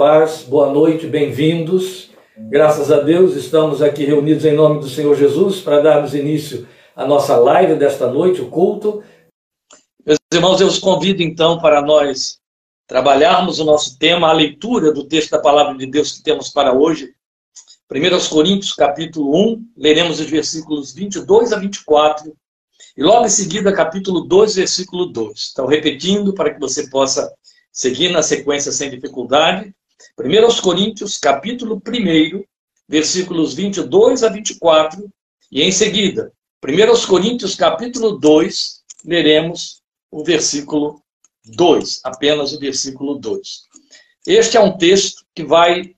[0.00, 2.08] paz, boa noite, bem-vindos.
[2.34, 7.06] Graças a Deus, estamos aqui reunidos em nome do Senhor Jesus para darmos início à
[7.06, 9.04] nossa live desta noite, o culto.
[10.06, 12.38] Meus irmãos, eu os convido então para nós
[12.86, 16.72] trabalharmos o nosso tema, a leitura do texto da palavra de Deus que temos para
[16.72, 17.12] hoje.
[17.92, 22.32] 1 Coríntios, capítulo 1, leremos os versículos 22 a 24
[22.96, 25.50] e logo em seguida, capítulo 2, versículo 2.
[25.52, 27.30] Então, repetindo para que você possa
[27.70, 29.74] seguir na sequência sem dificuldade.
[30.18, 32.44] 1 Coríntios, capítulo 1,
[32.88, 35.08] versículos 22 a 24.
[35.50, 36.32] E em seguida,
[36.64, 41.02] 1 Coríntios, capítulo 2, leremos o versículo
[41.44, 43.62] 2, apenas o versículo 2.
[44.26, 45.94] Este é um texto que vai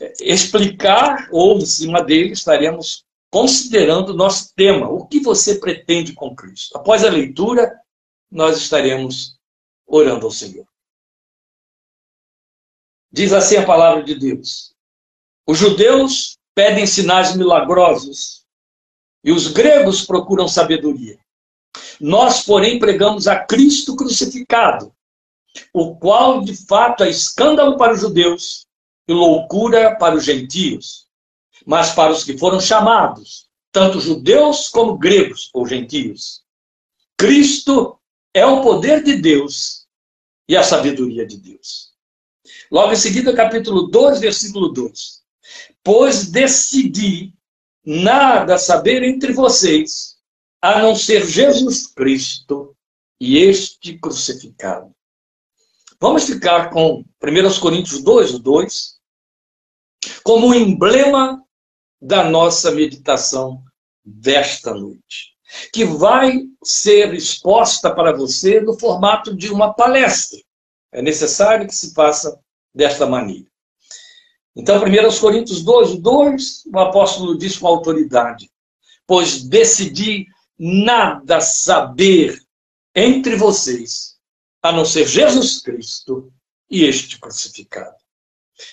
[0.00, 6.12] é, explicar, ou em cima dele estaremos considerando o nosso tema, o que você pretende
[6.12, 6.76] com Cristo.
[6.76, 7.74] Após a leitura,
[8.30, 9.38] nós estaremos
[9.86, 10.67] orando ao Senhor.
[13.10, 14.74] Diz assim a palavra de Deus:
[15.46, 18.44] Os judeus pedem sinais milagrosos
[19.24, 21.18] e os gregos procuram sabedoria.
[22.00, 24.94] Nós, porém, pregamos a Cristo crucificado,
[25.72, 28.66] o qual de fato é escândalo para os judeus
[29.08, 31.06] e loucura para os gentios.
[31.66, 36.42] Mas para os que foram chamados, tanto judeus como gregos ou gentios,
[37.16, 37.98] Cristo
[38.32, 39.86] é o poder de Deus
[40.48, 41.87] e a sabedoria de Deus.
[42.70, 45.22] Logo em seguida, capítulo 2, versículo 2.
[45.82, 47.32] Pois decidi
[47.84, 50.18] nada saber entre vocês,
[50.60, 52.76] a não ser Jesus Cristo
[53.18, 54.94] e este crucificado.
[55.98, 58.98] Vamos ficar com 1 Coríntios 2, 2,
[60.22, 61.42] como emblema
[62.00, 63.64] da nossa meditação
[64.04, 65.34] desta noite,
[65.72, 70.38] que vai ser exposta para você no formato de uma palestra.
[70.92, 72.38] É necessário que se faça
[72.78, 73.48] desta maneira.
[74.54, 78.48] Então, 1 Coríntios 12, 2, o apóstolo diz com autoridade:
[79.04, 82.40] Pois decidi nada saber
[82.94, 84.16] entre vocês,
[84.62, 86.32] a não ser Jesus Cristo
[86.70, 87.96] e este crucificado.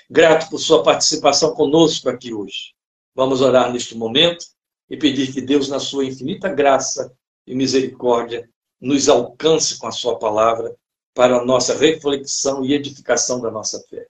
[0.07, 2.75] Grato por sua participação conosco aqui hoje.
[3.15, 4.45] Vamos orar neste momento
[4.87, 7.11] e pedir que Deus, na sua infinita graça
[7.47, 8.47] e misericórdia,
[8.79, 10.75] nos alcance com a sua palavra
[11.15, 14.05] para a nossa reflexão e edificação da nossa fé.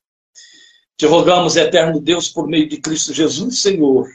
[0.98, 4.10] Te rogamos, eterno Deus, por meio de Cristo Jesus, Senhor,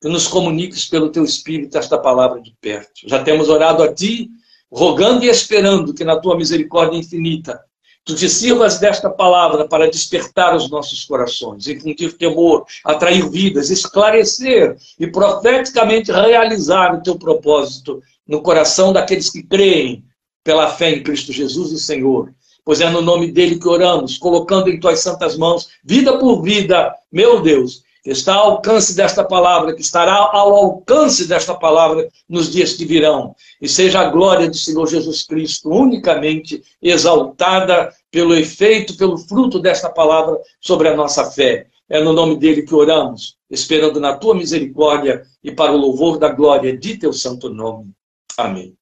[0.00, 3.08] que nos comuniques pelo teu Espírito esta palavra de perto.
[3.08, 4.30] Já temos orado a ti,
[4.70, 7.60] rogando e esperando que na tua misericórdia infinita
[8.04, 14.76] tu te sirvas desta palavra para despertar os nossos corações, infundir temor, atrair vidas, esclarecer
[14.98, 20.04] e profeticamente realizar o teu propósito no coração daqueles que creem
[20.44, 22.32] pela fé em Cristo Jesus, o Senhor.
[22.64, 26.94] Pois é no nome dele que oramos, colocando em tuas santas mãos, vida por vida,
[27.10, 32.52] meu Deus, que está ao alcance desta palavra, que estará ao alcance desta palavra nos
[32.52, 33.34] dias que virão.
[33.60, 39.88] E seja a glória do Senhor Jesus Cristo unicamente exaltada pelo efeito, pelo fruto desta
[39.88, 41.66] palavra sobre a nossa fé.
[41.88, 46.28] É no nome dele que oramos, esperando na tua misericórdia e para o louvor da
[46.28, 47.90] glória de teu santo nome.
[48.36, 48.81] Amém.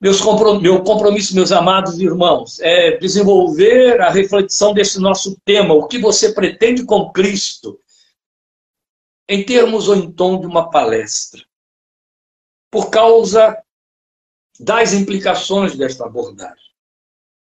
[0.00, 5.86] Meus comprom meu compromisso, meus amados irmãos, é desenvolver a reflexão desse nosso tema, o
[5.86, 7.78] que você pretende com Cristo,
[9.28, 11.42] em termos ou em tom de uma palestra,
[12.70, 13.56] por causa
[14.60, 16.72] das implicações desta abordagem.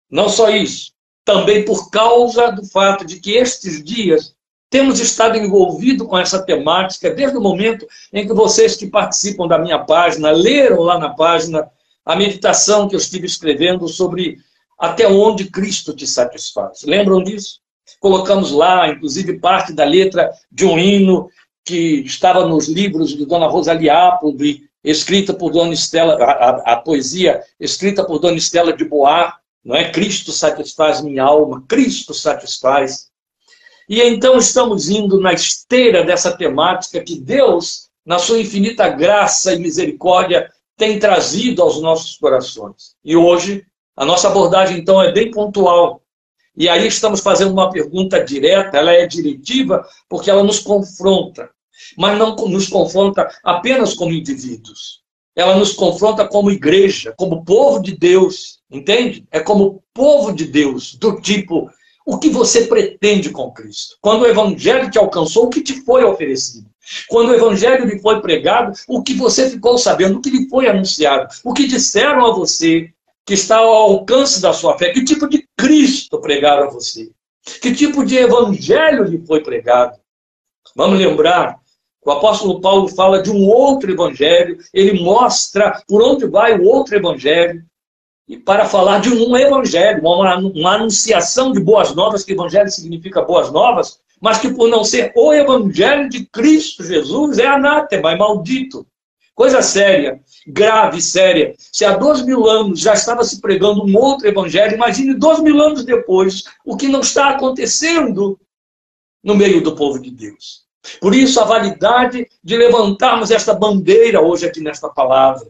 [0.10, 4.36] Não só isso, também por causa do fato de que estes dias
[4.70, 9.58] temos estado envolvidos com essa temática desde o momento em que vocês que participam da
[9.58, 11.70] minha página leram lá na página
[12.10, 14.40] a meditação que eu estive escrevendo sobre
[14.80, 16.82] até onde Cristo te satisfaz.
[16.82, 17.60] Lembram disso?
[18.00, 21.30] Colocamos lá, inclusive, parte da letra de um hino
[21.64, 27.44] que estava nos livros de Dona Rosalie Appleby, escrita por Dona Estela, a, a, poesia
[27.60, 29.32] escrita por Dona Estela de Bois,
[29.64, 29.92] não é?
[29.92, 33.10] Cristo satisfaz minha alma, Cristo satisfaz.
[33.88, 39.60] E então estamos indo na esteira dessa temática que Deus, na sua infinita graça e
[39.60, 42.96] misericórdia, tem trazido aos nossos corações.
[43.04, 43.66] E hoje,
[43.96, 46.02] a nossa abordagem, então, é bem pontual.
[46.56, 51.50] E aí estamos fazendo uma pergunta direta, ela é diretiva, porque ela nos confronta.
[51.98, 55.02] Mas não nos confronta apenas como indivíduos.
[55.36, 59.28] Ela nos confronta como igreja, como povo de Deus, entende?
[59.32, 61.70] É como povo de Deus, do tipo,
[62.06, 63.98] o que você pretende com Cristo?
[64.02, 66.70] Quando o evangelho te alcançou, o que te foi oferecido?
[67.08, 70.68] Quando o evangelho lhe foi pregado, o que você ficou sabendo, o que lhe foi
[70.68, 72.90] anunciado, o que disseram a você
[73.26, 77.12] que está ao alcance da sua fé, que tipo de Cristo pregaram a você?
[77.62, 79.98] Que tipo de evangelho lhe foi pregado?
[80.76, 81.60] Vamos lembrar
[82.06, 86.96] o apóstolo Paulo fala de um outro evangelho, ele mostra por onde vai o outro
[86.96, 87.64] evangelho,
[88.28, 93.22] e para falar de um evangelho, uma, uma anunciação de boas novas, que evangelho significa
[93.22, 98.18] boas novas, mas que por não ser o evangelho de Cristo Jesus é anátema, é
[98.18, 98.86] maldito.
[99.34, 101.56] Coisa séria, grave, séria.
[101.58, 105.62] Se há dois mil anos já estava se pregando um outro evangelho, imagine dois mil
[105.62, 108.38] anos depois o que não está acontecendo
[109.24, 110.68] no meio do povo de Deus.
[111.00, 115.48] Por isso, a validade de levantarmos esta bandeira hoje aqui nesta palavra.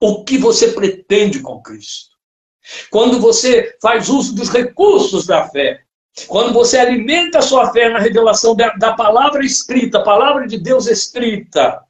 [0.00, 2.16] O que você pretende com Cristo?
[2.90, 5.85] Quando você faz uso dos recursos da fé,
[6.26, 10.58] quando você alimenta a sua fé na revelação da, da palavra escrita, a palavra de
[10.58, 11.84] Deus escrita,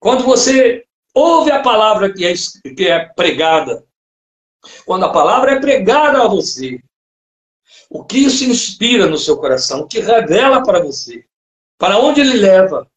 [0.00, 0.84] quando você
[1.14, 2.32] ouve a palavra que é,
[2.74, 3.84] que é pregada,
[4.86, 6.82] quando a palavra é pregada a você,
[7.90, 11.24] o que isso inspira no seu coração, o que revela para você,
[11.76, 12.90] para onde ele leva,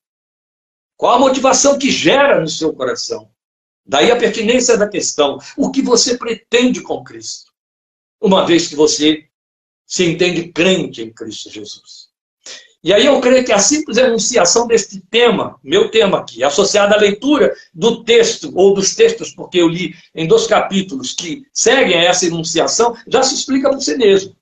[0.98, 3.30] qual a motivação que gera no seu coração.
[3.86, 7.52] Daí a pertinência da questão, o que você pretende com Cristo,
[8.22, 9.28] uma vez que você
[9.92, 12.10] se entende crente em Cristo Jesus.
[12.82, 16.98] E aí eu creio que a simples enunciação deste tema, meu tema aqui, associada à
[16.98, 22.26] leitura do texto, ou dos textos, porque eu li em dois capítulos que seguem essa
[22.26, 24.34] enunciação, já se explica por si mesmo.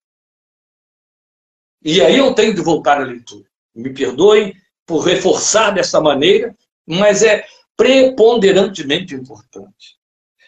[1.83, 3.45] E aí eu tenho de voltar à leitura.
[3.73, 4.55] Me perdoem
[4.85, 6.55] por reforçar dessa maneira,
[6.85, 7.43] mas é
[7.75, 9.97] preponderantemente importante.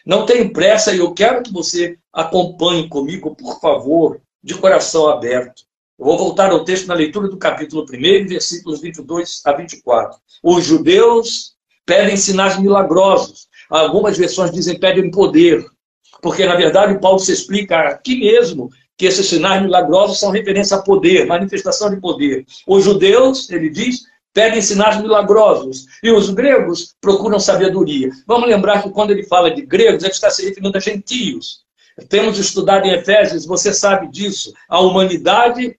[0.06, 5.62] Não tem pressa e eu quero que você acompanhe comigo, por favor, de coração aberto.
[5.98, 10.18] Eu vou voltar ao texto na leitura do capítulo 1, versículos 22 a 24.
[10.42, 11.52] Os judeus
[11.86, 13.46] pedem sinais milagrosos.
[13.70, 15.64] Algumas versões dizem pedem poder.
[16.20, 20.82] Porque, na verdade, Paulo se explica aqui mesmo que esses sinais milagrosos são referência a
[20.82, 22.44] poder, manifestação de poder.
[22.66, 24.02] Os judeus, ele diz,
[24.32, 25.86] pedem sinais milagrosos.
[26.02, 28.10] E os gregos procuram sabedoria.
[28.26, 31.61] Vamos lembrar que quando ele fala de gregos, ele está se referindo a gentios.
[32.08, 34.52] Temos estudado em Efésios, você sabe disso.
[34.68, 35.76] A humanidade,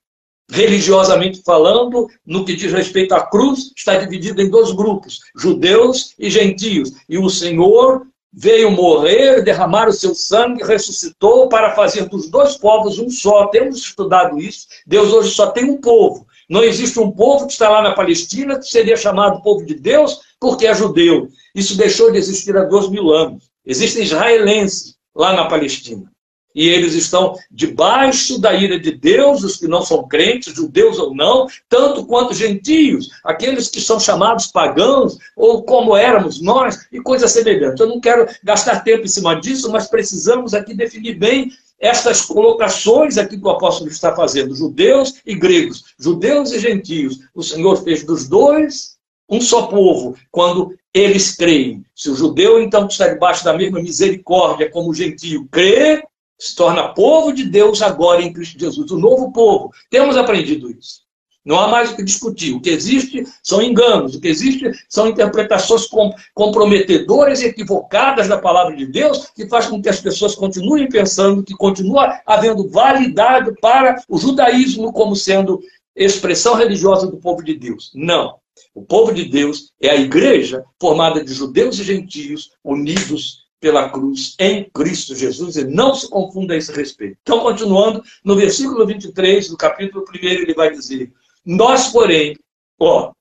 [0.50, 6.30] religiosamente falando, no que diz respeito à cruz, está dividida em dois grupos, judeus e
[6.30, 6.92] gentios.
[7.08, 12.98] E o Senhor veio morrer, derramar o seu sangue, ressuscitou para fazer dos dois povos
[12.98, 13.46] um só.
[13.46, 14.66] Temos estudado isso.
[14.86, 16.26] Deus hoje só tem um povo.
[16.48, 20.20] Não existe um povo que está lá na Palestina que seria chamado povo de Deus
[20.38, 21.28] porque é judeu.
[21.54, 23.44] Isso deixou de existir há dois mil anos.
[23.64, 26.10] Existem israelenses lá na Palestina.
[26.54, 31.12] E eles estão debaixo da ira de Deus, os que não são crentes, judeus ou
[31.12, 37.32] não, tanto quanto gentios, aqueles que são chamados pagãos, ou como éramos nós, e coisas
[37.32, 37.80] semelhantes.
[37.80, 41.50] Eu não quero gastar tempo em cima disso, mas precisamos aqui definir bem
[41.80, 47.18] estas colocações aqui que o apóstolo está fazendo, judeus e gregos, judeus e gentios.
[47.34, 48.94] O Senhor fez dos dois
[49.28, 51.84] um só povo, quando eles creem.
[51.94, 56.04] Se o judeu, então, que está debaixo da mesma misericórdia como o gentio, crê,
[56.38, 59.70] se torna povo de Deus agora em Cristo Jesus, o novo povo.
[59.90, 61.02] Temos aprendido isso.
[61.44, 62.54] Não há mais o que discutir.
[62.54, 65.86] O que existe são enganos, o que existe são interpretações
[66.32, 71.42] comprometedoras e equivocadas da palavra de Deus, que faz com que as pessoas continuem pensando
[71.42, 75.60] que continua havendo validade para o judaísmo como sendo
[75.94, 77.90] expressão religiosa do povo de Deus.
[77.94, 78.36] Não.
[78.74, 84.34] O povo de Deus é a igreja formada de judeus e gentios unidos pela cruz
[84.38, 87.16] em Cristo Jesus e não se confunda a esse respeito.
[87.22, 91.12] Então, continuando, no versículo 23 do capítulo 1, ele vai dizer:
[91.44, 92.36] Nós, porém,
[92.78, 93.12] ó,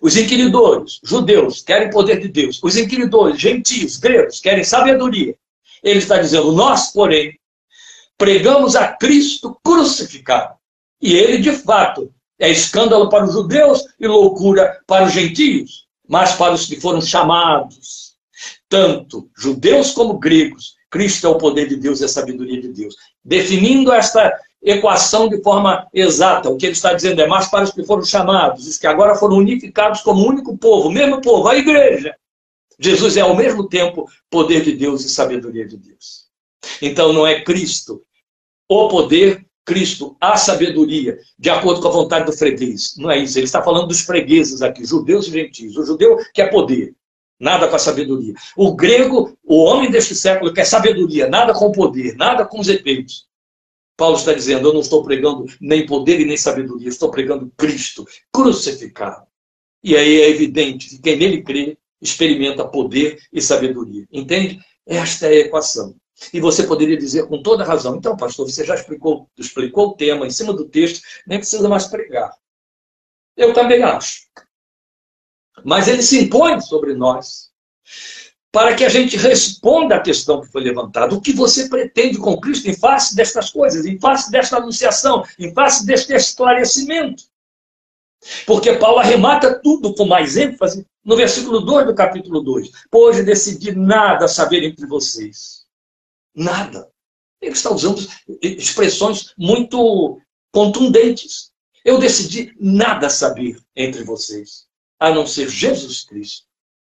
[0.00, 5.36] os inquiridores, judeus, querem poder de Deus, os inquiridores, gentios, gregos, querem sabedoria.
[5.82, 7.38] Ele está dizendo: Nós, porém,
[8.16, 10.54] pregamos a Cristo crucificado.
[11.00, 16.34] E ele, de fato, é escândalo para os judeus e loucura para os gentios, mas
[16.34, 18.06] para os que foram chamados
[18.68, 22.94] tanto judeus como gregos, Cristo é o poder de Deus e a sabedoria de Deus.
[23.24, 27.72] Definindo esta equação de forma exata, o que ele está dizendo é mais para os
[27.72, 31.48] que foram chamados, os que agora foram unificados como um único povo, o mesmo povo,
[31.48, 32.14] a igreja.
[32.78, 36.26] Jesus é ao mesmo tempo poder de Deus e sabedoria de Deus.
[36.82, 38.02] Então não é Cristo
[38.68, 42.94] o poder, Cristo a sabedoria, de acordo com a vontade do freguês.
[42.96, 43.36] Não é isso.
[43.36, 45.76] Ele está falando dos fregueses aqui, judeus e gentios.
[45.76, 46.94] O judeu quer poder,
[47.38, 48.32] nada com a sabedoria.
[48.56, 53.26] O grego, o homem deste século, quer sabedoria, nada com poder, nada com os efeitos.
[53.96, 58.06] Paulo está dizendo: Eu não estou pregando nem poder e nem sabedoria, estou pregando Cristo
[58.32, 59.26] crucificado.
[59.82, 64.06] E aí é evidente que quem nele crê experimenta poder e sabedoria.
[64.12, 64.60] Entende?
[64.86, 65.96] Esta é a equação.
[66.32, 70.26] E você poderia dizer com toda razão, então, pastor, você já explicou, explicou o tema
[70.26, 72.32] em cima do texto, nem precisa mais pregar.
[73.36, 74.22] Eu também acho.
[75.64, 77.50] Mas ele se impõe sobre nós
[78.50, 81.14] para que a gente responda à questão que foi levantada.
[81.14, 85.52] O que você pretende com Cristo em face destas coisas, em face desta anunciação, em
[85.52, 87.24] face deste esclarecimento?
[88.46, 92.70] Porque Paulo arremata tudo com mais ênfase no versículo 2 do capítulo 2.
[92.90, 95.65] Pois decidi nada saber entre vocês.
[96.36, 96.92] Nada.
[97.40, 98.06] Ele está usando
[98.42, 100.20] expressões muito
[100.52, 101.50] contundentes.
[101.82, 104.66] Eu decidi nada saber entre vocês,
[105.00, 106.46] a não ser Jesus Cristo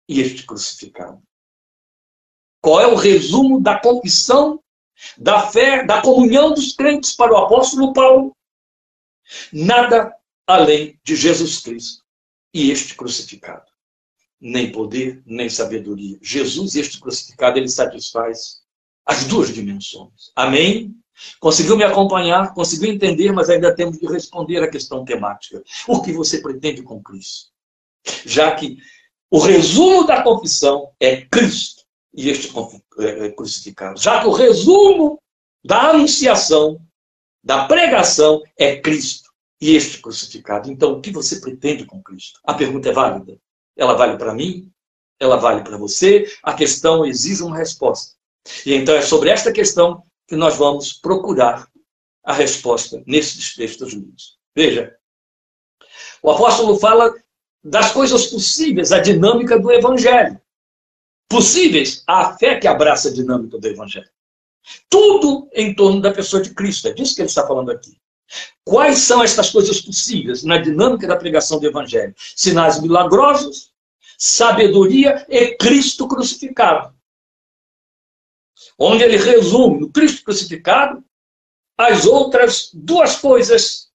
[0.09, 1.23] e este crucificado.
[2.63, 4.63] Qual é o resumo da confissão,
[5.19, 8.35] da fé, da comunhão dos crentes para o apóstolo Paulo?
[9.53, 10.17] Nada
[10.47, 12.05] além de Jesus Cristo
[12.55, 13.67] e este crucificado.
[14.41, 16.19] Nem poder, nem sabedoria.
[16.23, 18.63] Jesus e este crucificado, ele satisfaz
[19.07, 20.33] as duas dimensões.
[20.35, 20.95] Amém?
[21.41, 25.63] Conseguiu me acompanhar, conseguiu entender, mas ainda temos de responder à questão temática.
[25.89, 27.51] O que você pretende com Cristo?
[28.25, 28.77] Já que
[29.31, 31.85] o resumo da confissão é Cristo
[32.15, 32.53] e este
[32.99, 34.01] é, é, crucificado.
[34.01, 35.21] Já que o resumo
[35.65, 36.81] da anunciação,
[37.43, 40.71] da pregação é Cristo e este crucificado.
[40.71, 42.41] Então, o que você pretende com Cristo?
[42.45, 43.39] A pergunta é válida.
[43.77, 44.71] Ela vale para mim?
[45.19, 46.31] Ela vale para você?
[46.43, 48.16] A questão exige uma resposta.
[48.65, 51.69] E então é sobre esta questão que nós vamos procurar
[52.25, 54.37] a resposta nesses textos lidos.
[54.55, 54.97] Veja,
[56.23, 57.15] o apóstolo fala
[57.63, 60.41] das coisas possíveis, a dinâmica do evangelho.
[61.29, 64.09] Possíveis a fé que abraça a dinâmica do evangelho.
[64.89, 66.89] Tudo em torno da pessoa de Cristo.
[66.89, 67.97] É disso que ele está falando aqui.
[68.65, 72.15] Quais são estas coisas possíveis na dinâmica da pregação do Evangelho?
[72.35, 73.71] Sinais milagrosos,
[74.19, 76.96] sabedoria e Cristo crucificado.
[78.79, 81.05] Onde ele resume no Cristo crucificado
[81.79, 83.91] as outras duas coisas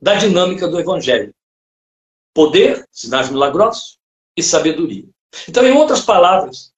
[0.00, 1.34] da dinâmica do Evangelho:
[2.34, 3.98] poder, sinais milagrosos
[4.36, 5.08] e sabedoria.
[5.48, 6.72] Então, em outras palavras,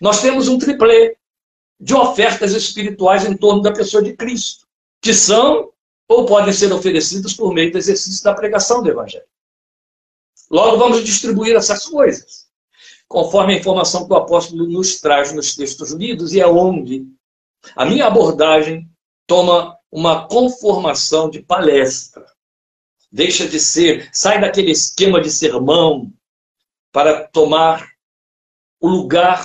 [0.00, 1.16] nós temos um triplê
[1.78, 4.66] de ofertas espirituais em torno da pessoa de Cristo,
[5.00, 5.72] que são
[6.08, 9.24] ou podem ser oferecidos por meio do exercício da pregação do Evangelho.
[10.50, 12.39] Logo, vamos distribuir essas coisas,
[13.10, 17.04] conforme a informação que o apóstolo nos traz nos textos lidos, e é onde
[17.74, 18.88] a minha abordagem
[19.26, 22.24] toma uma conformação de palestra.
[23.10, 26.12] Deixa de ser, sai daquele esquema de sermão
[26.92, 27.90] para tomar
[28.80, 29.44] o lugar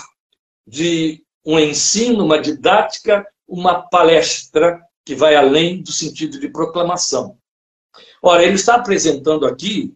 [0.68, 7.40] de um ensino, uma didática, uma palestra que vai além do sentido de proclamação.
[8.22, 9.96] Ora, ele está apresentando aqui,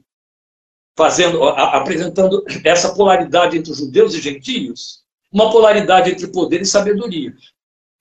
[0.99, 4.99] fazendo, apresentando essa polaridade entre judeus e gentios,
[5.31, 7.33] uma polaridade entre poder e sabedoria.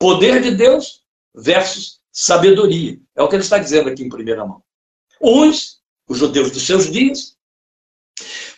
[0.01, 2.99] Poder de Deus versus sabedoria.
[3.15, 4.61] É o que ele está dizendo aqui em primeira mão.
[5.23, 5.79] Uns,
[6.09, 7.37] os judeus dos seus dias,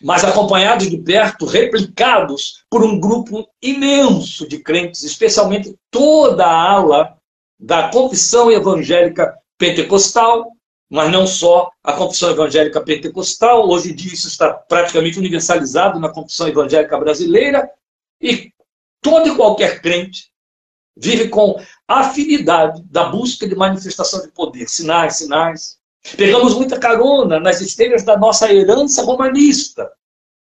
[0.00, 7.18] mas acompanhados de perto, replicados por um grupo imenso de crentes, especialmente toda a ala
[7.58, 10.50] da confissão evangélica pentecostal,
[10.90, 16.08] mas não só a confissão evangélica pentecostal, hoje em dia isso está praticamente universalizado na
[16.08, 17.70] confissão evangélica brasileira,
[18.20, 18.52] e
[19.00, 20.30] todo e qualquer crente
[20.96, 25.78] vive com afinidade da busca de manifestação de poder, sinais, sinais.
[26.16, 29.90] Pegamos muita carona nas esteiras da nossa herança romanista,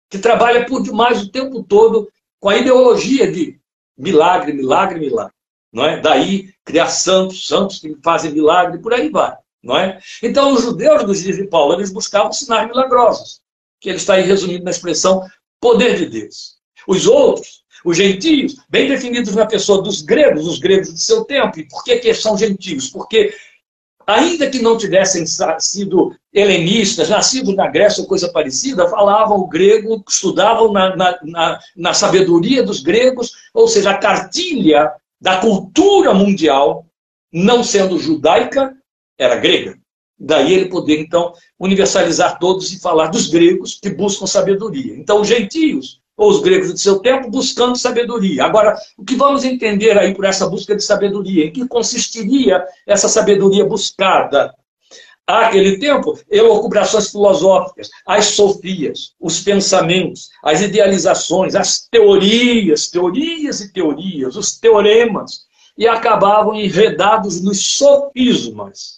[0.08, 3.60] que trabalha por demais o tempo todo com a ideologia de
[3.96, 5.34] milagre, milagre, milagre
[5.72, 6.00] não é?
[6.00, 9.98] Daí criar santos, santos que fazem milagre, por aí vai, não é?
[10.22, 13.40] Então os judeus dos dias de Paulo, eles buscavam sinais milagrosos,
[13.80, 15.26] que ele está aí na expressão
[15.60, 16.56] poder de Deus.
[16.86, 21.58] Os outros, os gentios, bem definidos na pessoa dos gregos, os gregos de seu tempo.
[21.58, 22.88] E por que, que são gentios?
[22.88, 23.34] Porque
[24.06, 25.24] ainda que não tivessem
[25.58, 31.60] sido helenistas, nascidos na Grécia ou coisa parecida, falavam o grego, estudavam na, na, na,
[31.76, 36.86] na, sabedoria dos gregos, ou seja, a cartilha da cultura mundial,
[37.30, 38.74] não sendo judaica,
[39.18, 39.76] era grega.
[40.18, 44.96] Daí ele poder, então, universalizar todos e falar dos gregos que buscam sabedoria.
[44.96, 48.44] Então, os gentios, ou os gregos de seu tempo, buscando sabedoria.
[48.44, 51.44] Agora, o que vamos entender aí por essa busca de sabedoria?
[51.44, 54.52] Em que consistiria essa sabedoria buscada?
[55.24, 64.36] Aquele tempo, elucubrações filosóficas, as sofias, os pensamentos, as idealizações, as teorias, teorias e teorias,
[64.36, 65.42] os teoremas,
[65.76, 68.97] e acabavam enredados nos sofismas.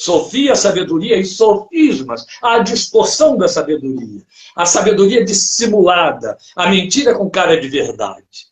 [0.00, 4.22] Sofia, sabedoria e sofismas, a distorção da sabedoria,
[4.56, 8.48] a sabedoria dissimulada, a mentira com cara de verdade.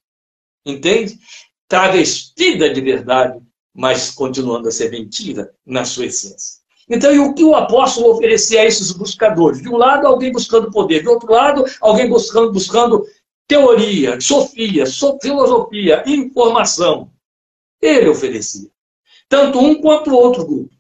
[0.67, 1.19] Entende?
[1.69, 3.39] travestida de verdade,
[3.75, 6.59] mas continuando a ser mentira na sua essência.
[6.89, 9.61] Então, e o que o apóstolo oferecia a esses buscadores?
[9.61, 13.07] De um lado, alguém buscando poder, de outro lado, alguém buscando, buscando
[13.47, 14.85] teoria, sofia,
[15.21, 17.11] filosofia, informação.
[17.81, 18.71] Ele oferecia.
[19.29, 20.78] Tanto um quanto o outro grupo.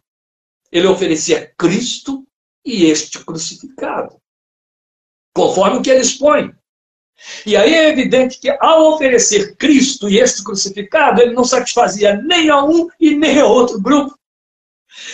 [0.70, 2.26] Ele oferecia Cristo
[2.64, 4.20] e este crucificado.
[5.34, 6.54] Conforme o que ele expõe.
[7.44, 12.48] E aí é evidente que, ao oferecer Cristo e este crucificado, ele não satisfazia nem
[12.48, 14.16] a um e nem a outro grupo.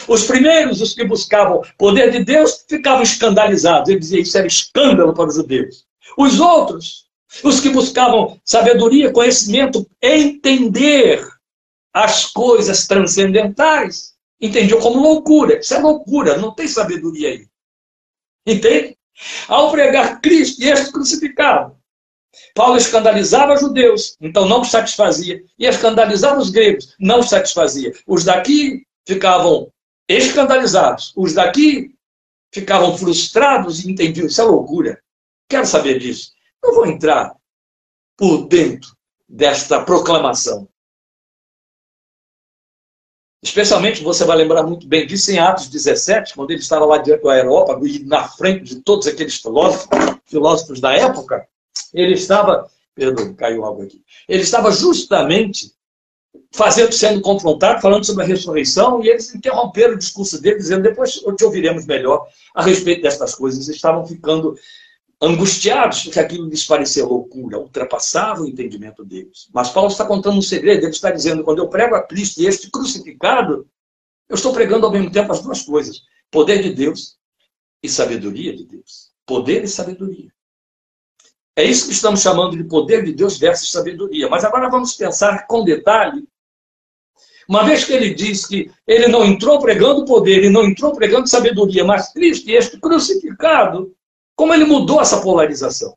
[0.09, 3.89] Os primeiros, os que buscavam poder de Deus, ficavam escandalizados.
[3.89, 5.85] Ele dizia isso era escândalo para os judeus.
[6.17, 7.07] Os outros,
[7.43, 11.27] os que buscavam sabedoria, conhecimento, entender
[11.93, 15.59] as coisas transcendentais, entendiam como loucura.
[15.59, 17.49] Isso é loucura, não tem sabedoria aí.
[18.47, 18.97] Entende?
[19.49, 21.77] Ao pregar Cristo e este crucificado,
[22.55, 27.93] Paulo escandalizava judeus, então não satisfazia, e escandalizava os gregos, não satisfazia.
[28.07, 29.73] Os daqui ficavam
[30.09, 31.95] escandalizados, os daqui
[32.53, 35.01] ficavam frustrados e entendiam, isso é loucura.
[35.49, 36.33] Quero saber disso.
[36.63, 37.35] Não vou entrar
[38.17, 38.91] por dentro
[39.29, 40.69] desta proclamação.
[43.45, 47.21] Especialmente você vai lembrar muito bem disso em Atos 17, quando ele estava lá diante
[47.21, 49.87] do aerópago e na frente de todos aqueles filósofos,
[50.25, 51.47] filósofos da época,
[51.93, 55.75] ele estava, perdão, caiu algo aqui, ele estava justamente
[56.51, 61.13] fazendo, sendo confrontado, falando sobre a ressurreição, e eles interromperam o discurso dele, dizendo, depois
[61.13, 63.69] te ouviremos melhor a respeito destas coisas.
[63.69, 64.57] Estavam ficando
[65.25, 69.49] angustiados, porque aquilo lhes parecia loucura, ultrapassava o entendimento deles.
[69.53, 72.47] Mas Paulo está contando um segredo, ele está dizendo, quando eu prego a Cristo e
[72.47, 73.67] este crucificado,
[74.29, 77.17] eu estou pregando ao mesmo tempo as duas coisas, poder de Deus
[77.83, 79.13] e sabedoria de Deus.
[79.27, 80.31] Poder e sabedoria.
[81.57, 84.29] É isso que estamos chamando de poder de Deus versus sabedoria.
[84.29, 86.27] Mas agora vamos pensar com detalhe.
[87.49, 91.29] Uma vez que ele diz que ele não entrou pregando poder, ele não entrou pregando
[91.29, 93.95] sabedoria, mas Cristo este crucificado,
[94.37, 95.97] como ele mudou essa polarização?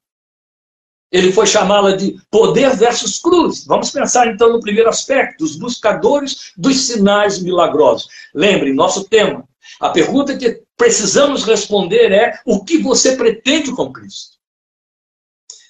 [1.11, 3.65] Ele foi chamá-la de poder versus cruz.
[3.65, 8.09] Vamos pensar então no primeiro aspecto, os buscadores dos sinais milagrosos.
[8.33, 9.47] Lembre, nosso tema.
[9.79, 14.37] A pergunta que precisamos responder é: o que você pretende com Cristo?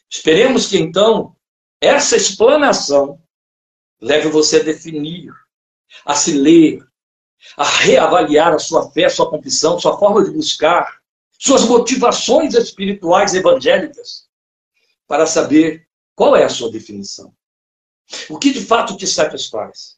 [0.10, 1.36] Esperemos que então
[1.80, 3.22] essa explanação
[4.02, 5.32] leve você a definir,
[6.06, 6.84] a se ler,
[7.56, 10.97] a reavaliar a sua fé, a sua confissão, sua forma de buscar,
[11.38, 14.28] suas motivações espirituais evangélicas,
[15.08, 17.34] para saber qual é a sua definição.
[18.30, 19.97] O que de fato te satisfaz?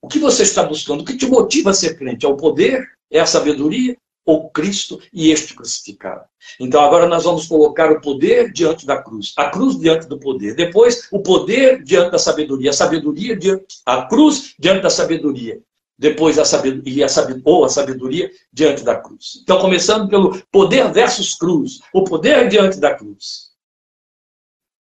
[0.00, 1.00] O que você está buscando?
[1.02, 2.26] O que te motiva a ser crente?
[2.26, 2.86] É o poder?
[3.10, 3.96] É a sabedoria?
[4.24, 6.24] ou Cristo e este crucificado.
[6.58, 10.54] Então agora nós vamos colocar o poder diante da cruz, a cruz diante do poder,
[10.54, 15.60] depois o poder diante da sabedoria, a sabedoria diante a cruz diante da sabedoria,
[15.98, 17.06] depois a sabedoria,
[17.44, 19.40] ou a sabedoria diante da cruz.
[19.42, 23.52] Então começando pelo poder versus cruz, o poder diante da cruz.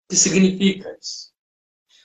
[0.04, 1.28] O que significa isso?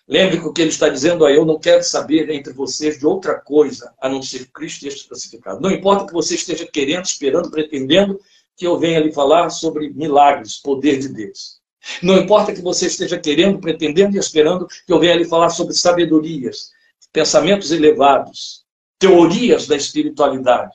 [0.07, 3.05] Lembre que o que ele está dizendo aí, eu não quero saber entre vocês de
[3.05, 5.61] outra coisa a não ser Cristo e este crucificado.
[5.61, 8.19] Não importa que você esteja querendo, esperando, pretendendo
[8.55, 11.61] que eu venha lhe falar sobre milagres, poder de Deus.
[12.01, 15.73] Não importa que você esteja querendo, pretendendo e esperando que eu venha lhe falar sobre
[15.73, 16.71] sabedorias,
[17.11, 18.62] pensamentos elevados,
[19.03, 20.71] teorias da espiritualidade.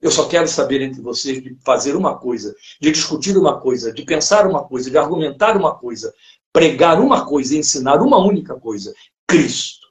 [0.00, 4.04] Eu só quero saber entre vocês de fazer uma coisa, de discutir uma coisa, de
[4.04, 6.14] pensar uma coisa, de argumentar uma coisa,
[6.52, 8.94] pregar uma coisa ensinar uma única coisa:
[9.26, 9.88] Cristo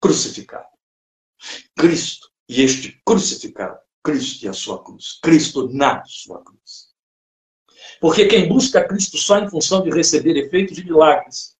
[0.00, 0.66] crucificado.
[1.78, 3.78] Cristo e este crucificado.
[4.02, 5.20] Cristo e a sua cruz.
[5.22, 6.88] Cristo na sua cruz.
[8.00, 11.56] Porque quem busca Cristo só em função de receber efeitos de milagres,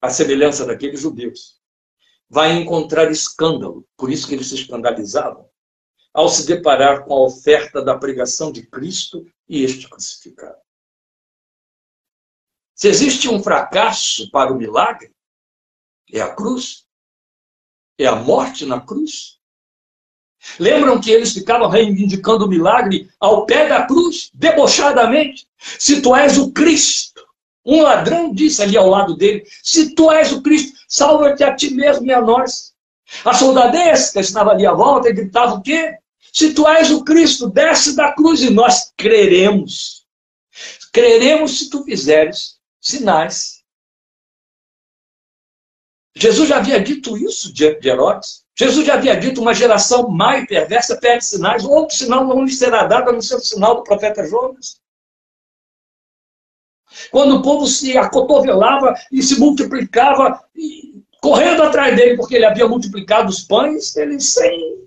[0.00, 1.59] a semelhança daqueles judeus,
[2.30, 3.84] vai encontrar escândalo.
[3.96, 5.50] Por isso que eles se escandalizavam
[6.14, 10.58] ao se deparar com a oferta da pregação de Cristo e este crucificado.
[12.74, 15.14] Se existe um fracasso para o milagre,
[16.10, 16.86] é a cruz.
[17.98, 19.38] É a morte na cruz.
[20.58, 25.46] Lembram que eles ficavam reivindicando o milagre ao pé da cruz, debochadamente?
[25.58, 27.29] Se tu és o Cristo.
[27.70, 31.70] Um ladrão disse ali ao lado dele: Se tu és o Cristo, salva-te a ti
[31.72, 32.74] mesmo e a nós.
[33.24, 35.96] A soldadesca estava ali à volta e gritava o quê?
[36.32, 40.04] Se tu és o Cristo, desce da cruz e nós creremos.
[40.92, 43.60] Creremos se tu fizeres sinais.
[46.16, 48.44] Jesus já havia dito isso diante de Herodes.
[48.58, 52.52] Jesus já havia dito uma geração má e perversa pede sinais, outro sinal não lhe
[52.52, 54.80] será dado a não ser o sinal do profeta Jonas.
[57.10, 60.42] Quando o povo se acotovelava e se multiplicava,
[61.20, 64.80] correndo atrás dele, porque ele havia multiplicado os pães, ele sem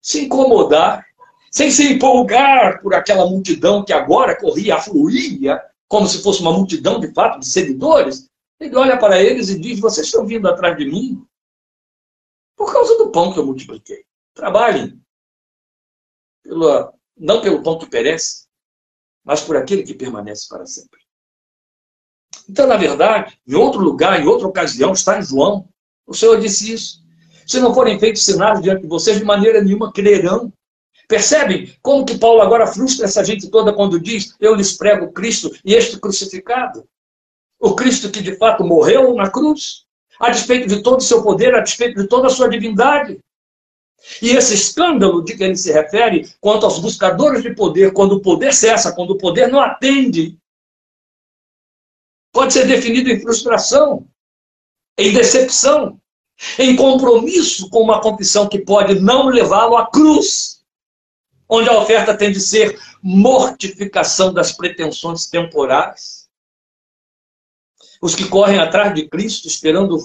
[0.00, 1.06] se incomodar,
[1.50, 7.00] sem se empolgar por aquela multidão que agora corria, afluía, como se fosse uma multidão
[7.00, 8.28] de fato de seguidores,
[8.60, 11.24] ele olha para eles e diz: Vocês estão vindo atrás de mim
[12.56, 14.04] por causa do pão que eu multipliquei.
[14.34, 15.00] Trabalhem,
[17.16, 18.47] não pelo pão que perece,
[19.28, 20.98] mas por aquele que permanece para sempre.
[22.48, 25.68] Então, na verdade, em outro lugar, em outra ocasião, está em João,
[26.06, 27.04] o Senhor disse isso.
[27.46, 30.50] Se não forem feitos sinais diante de vocês, de maneira nenhuma crerão.
[31.06, 35.54] Percebem como que Paulo agora frustra essa gente toda quando diz: Eu lhes prego Cristo
[35.62, 36.88] e este crucificado?
[37.60, 39.84] O Cristo que de fato morreu na cruz,
[40.18, 43.18] a despeito de todo o seu poder, a despeito de toda a sua divindade.
[44.22, 48.22] E esse escândalo de que ele se refere quanto aos buscadores de poder, quando o
[48.22, 50.38] poder cessa, quando o poder não atende,
[52.32, 54.08] pode ser definido em frustração,
[54.96, 56.00] em decepção,
[56.58, 60.64] em compromisso com uma confissão que pode não levá-lo à cruz,
[61.48, 66.28] onde a oferta tem de ser mortificação das pretensões temporais.
[68.00, 69.98] Os que correm atrás de Cristo esperando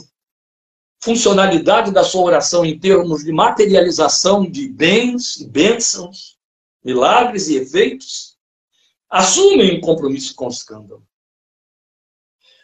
[1.03, 6.37] funcionalidade da sua oração em termos de materialização de bens bênçãos,
[6.81, 8.37] milagres e efeitos,
[9.09, 11.05] assumem um compromisso com o escândalo.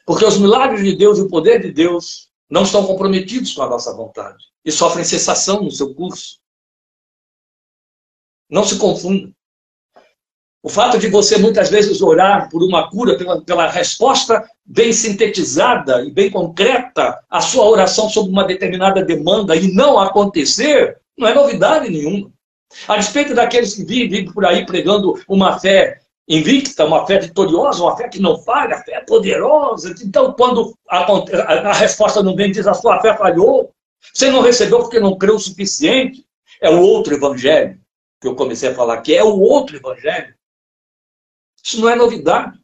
[0.06, 3.70] Porque os milagres de Deus e o poder de Deus não estão comprometidos com a
[3.70, 6.40] nossa vontade e sofrem cessação no seu curso.
[8.50, 9.36] Não se confunda.
[10.64, 16.04] O fato de você muitas vezes orar por uma cura, pela, pela resposta bem sintetizada
[16.04, 21.34] e bem concreta à sua oração sobre uma determinada demanda e não acontecer, não é
[21.34, 22.32] novidade nenhuma.
[22.88, 27.98] A despeito daqueles que vivem por aí pregando uma fé invicta, uma fé vitoriosa, uma
[27.98, 29.96] fé que não falha, a fé é poderosa.
[30.04, 33.72] Então, quando a, a, a resposta não vem, diz a sua fé falhou.
[34.14, 36.24] Você não recebeu porque não creu o suficiente.
[36.62, 37.80] É o outro evangelho
[38.22, 40.36] que eu comecei a falar que é o outro evangelho.
[41.64, 42.60] Isso não é novidade.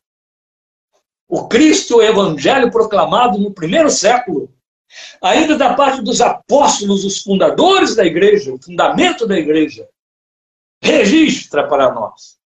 [1.28, 4.54] O Cristo, o Evangelho proclamado no primeiro século,
[5.22, 9.88] ainda da parte dos apóstolos, os fundadores da igreja, o fundamento da igreja,
[10.82, 12.38] registra para nós.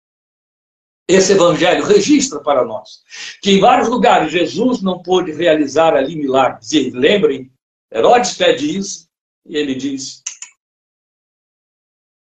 [1.08, 3.02] Esse evangelho registra para nós
[3.42, 6.72] que em vários lugares Jesus não pôde realizar ali milagres.
[6.72, 7.52] E lembrem,
[7.92, 9.10] Herodes pede isso
[9.44, 10.22] e ele diz: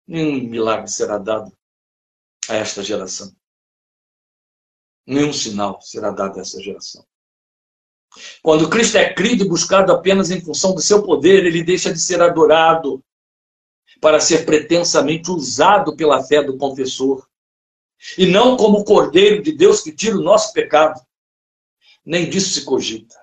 [0.08, 1.52] nenhum milagre será dado
[2.48, 3.34] a esta geração
[5.10, 7.04] nenhum sinal será dado a essa geração.
[8.42, 12.00] Quando Cristo é crido e buscado apenas em função do seu poder, ele deixa de
[12.00, 13.04] ser adorado
[14.00, 17.28] para ser pretensamente usado pela fé do confessor.
[18.18, 21.00] E não como o Cordeiro de Deus que tira o nosso pecado.
[22.06, 23.16] Nem disso se cogita.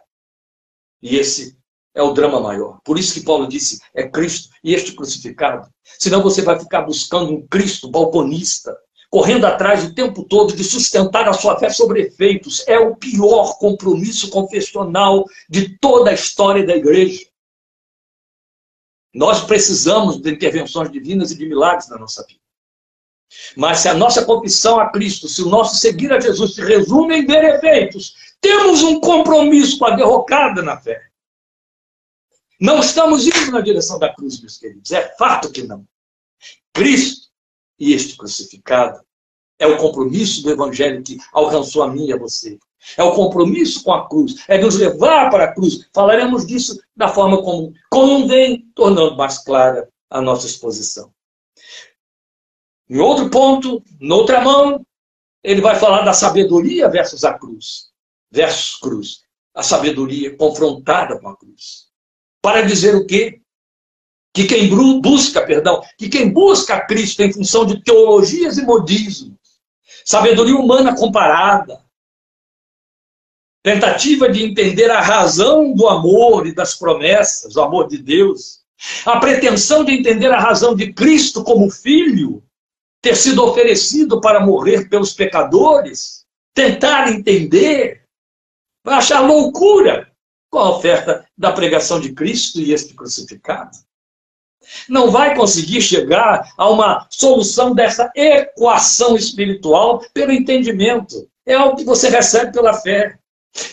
[1.01, 1.59] E esse
[1.94, 2.79] é o drama maior.
[2.85, 5.68] Por isso que Paulo disse: é Cristo e este crucificado.
[5.83, 8.77] Senão você vai ficar buscando um Cristo balconista,
[9.16, 12.62] correndo atrás o tempo todo de sustentar a sua fé sobre efeitos.
[12.68, 17.26] É o pior compromisso confessional de toda a história da igreja.
[19.14, 22.42] Nós precisamos de intervenções divinas e de milagres na nossa vida.
[23.57, 27.16] Mas se a nossa confissão a Cristo, se o nosso seguir a Jesus se resume
[27.16, 31.09] em ver efeitos, temos um compromisso com a derrocada na fé.
[32.61, 34.92] Não estamos indo na direção da cruz, meus queridos.
[34.92, 35.88] É fato que não.
[36.74, 37.31] Cristo
[37.79, 39.06] e este crucificado.
[39.59, 42.59] É o compromisso do Evangelho que alcançou a mim e a você.
[42.97, 44.45] É o compromisso com a cruz.
[44.49, 45.88] É nos levar para a cruz.
[45.92, 51.11] Falaremos disso da forma como convém, tornando mais clara a nossa exposição.
[52.88, 54.87] Em outro ponto, noutra mão,
[55.42, 57.90] ele vai falar da sabedoria versus a cruz.
[58.31, 59.21] Versus cruz.
[59.55, 61.87] A sabedoria confrontada com a cruz.
[62.42, 63.40] Para dizer o quê?
[64.37, 64.69] que quem
[65.01, 69.33] busca, perdão, que quem busca Cristo em função de teologias e modismos,
[70.07, 71.85] sabedoria humana comparada,
[73.62, 78.61] tentativa de entender a razão do amor e das promessas, o amor de Deus,
[79.05, 82.45] a pretensão de entender a razão de Cristo como filho,
[83.03, 88.05] ter sido oferecido para morrer pelos pecadores, tentar entender,
[88.85, 90.12] achar loucura
[90.51, 93.86] com a oferta da pregação de Cristo e este crucificado
[94.88, 101.29] não vai conseguir chegar a uma solução dessa equação espiritual pelo entendimento.
[101.44, 103.16] É algo que você recebe pela fé.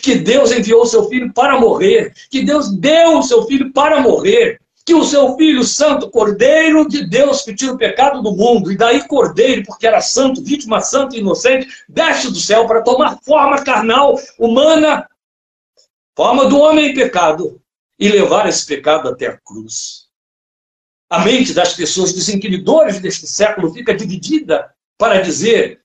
[0.00, 4.00] Que Deus enviou o seu filho para morrer, que Deus deu o seu filho para
[4.00, 8.70] morrer, que o seu filho santo, cordeiro de Deus que tira o pecado do mundo,
[8.70, 13.18] e daí cordeiro, porque era santo, vítima santa e inocente, desce do céu para tomar
[13.22, 15.08] forma carnal, humana,
[16.14, 17.60] forma do homem em pecado,
[17.98, 20.03] e levar esse pecado até a cruz.
[21.14, 25.80] A mente das pessoas, dos inquiridores deste século, fica dividida para dizer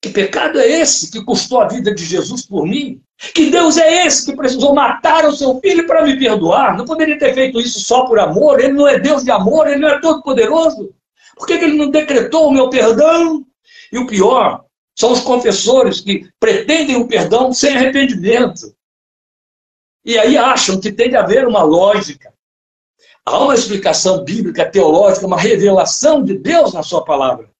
[0.00, 3.02] que pecado é esse que custou a vida de Jesus por mim?
[3.34, 6.78] Que Deus é esse que precisou matar o seu filho para me perdoar?
[6.78, 8.58] Não poderia ter feito isso só por amor?
[8.58, 10.94] Ele não é Deus de amor, ele não é todo-poderoso?
[11.36, 13.44] Por que, ele não decretou o meu perdão?
[13.92, 14.64] E o pior,
[14.98, 18.74] são os confessores que pretendem o perdão sem arrependimento.
[20.02, 22.33] E aí acham que tem de haver uma lógica.
[23.26, 27.54] Há uma explicação bíblica, teológica, uma revelação de Deus na sua palavra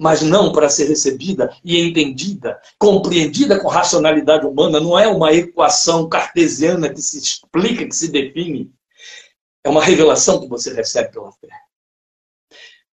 [0.00, 4.80] mas não para ser recebida e entendida, compreendida com racionalidade humana.
[4.80, 8.72] Não é uma equação cartesiana que se explica, que se define.
[9.62, 11.48] É uma revelação que você recebe pela fé.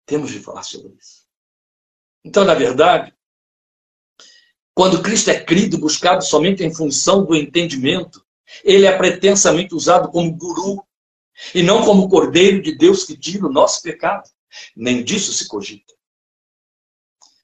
[0.06, 1.22] Temos de falar sobre isso.
[2.24, 3.12] Então, na verdade,
[4.72, 8.24] quando Cristo é crido buscado somente em função do entendimento,
[8.62, 10.86] ele é pretensamente usado como guru
[11.54, 14.28] e não como cordeiro de Deus que tira o nosso pecado.
[14.76, 15.92] Nem disso se cogita.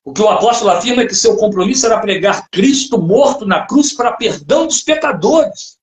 [0.04, 3.92] O que o apóstolo afirma é que seu compromisso era pregar Cristo morto na cruz
[3.92, 5.78] para perdão dos pecadores.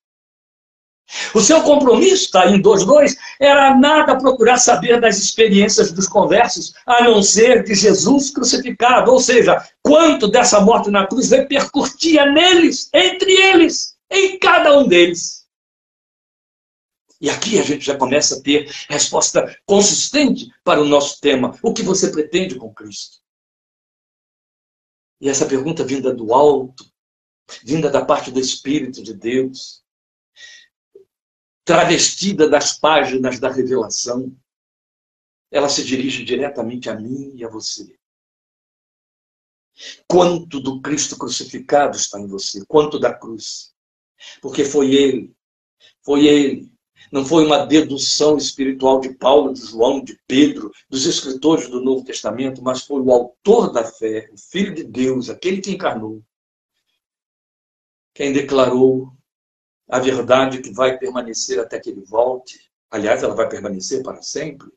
[1.34, 7.04] O seu compromisso, está em 2.2, era nada procurar saber das experiências dos conversos, a
[7.04, 9.12] não ser de Jesus crucificado.
[9.12, 15.45] Ou seja, quanto dessa morte na cruz repercutia neles, entre eles, em cada um deles.
[17.20, 21.58] E aqui a gente já começa a ter resposta consistente para o nosso tema.
[21.64, 23.24] O que você pretende com Cristo?
[25.22, 26.86] E essa pergunta vinda do alto,
[27.64, 29.84] vinda da parte do Espírito de Deus,
[31.64, 34.36] travestida das páginas da revelação,
[35.50, 37.98] ela se dirige diretamente a mim e a você.
[40.08, 42.66] Quanto do Cristo crucificado está em você?
[42.66, 43.74] Quanto da cruz?
[44.42, 45.36] Porque foi Ele,
[46.04, 46.75] foi Ele
[47.12, 52.04] não foi uma dedução espiritual de Paulo, de João, de Pedro, dos escritores do Novo
[52.04, 56.24] Testamento, mas foi o autor da fé, o Filho de Deus, aquele que encarnou,
[58.14, 59.14] quem declarou
[59.88, 62.72] a verdade que vai permanecer até que ele volte.
[62.90, 64.72] Aliás, ela vai permanecer para sempre.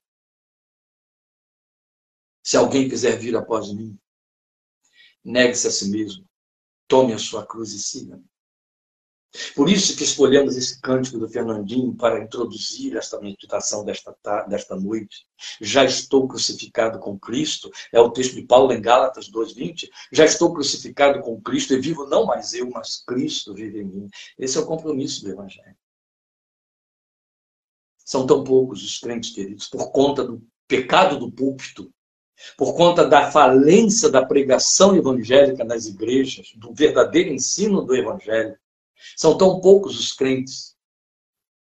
[2.42, 3.98] Se alguém quiser vir após mim,
[5.24, 6.26] negue-se a si mesmo,
[6.86, 8.24] tome a sua cruz e siga-me.
[9.54, 14.14] Por isso que escolhemos esse cântico do Fernandinho para introduzir esta meditação desta,
[14.48, 15.26] desta noite.
[15.60, 19.88] Já estou crucificado com Cristo, é o texto de Paulo em Gálatas 2,20.
[20.10, 24.08] Já estou crucificado com Cristo e vivo não mais eu, mas Cristo vive em mim.
[24.38, 25.76] Esse é o compromisso do Evangelho.
[27.98, 31.92] São tão poucos os crentes queridos, por conta do pecado do púlpito,
[32.56, 38.58] por conta da falência da pregação evangélica nas igrejas, do verdadeiro ensino do Evangelho
[39.16, 40.76] são tão poucos os crentes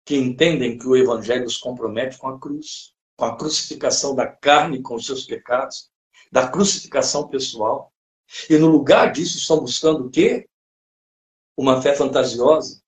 [0.05, 4.81] que entendem que o Evangelho os compromete com a cruz, com a crucificação da carne,
[4.81, 5.89] com os seus pecados,
[6.31, 7.93] da crucificação pessoal.
[8.49, 10.49] E no lugar disso estão buscando o quê?
[11.55, 12.81] Uma fé fantasiosa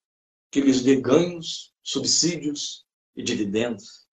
[0.50, 4.06] que lhes dê ganhos, subsídios e dividendos.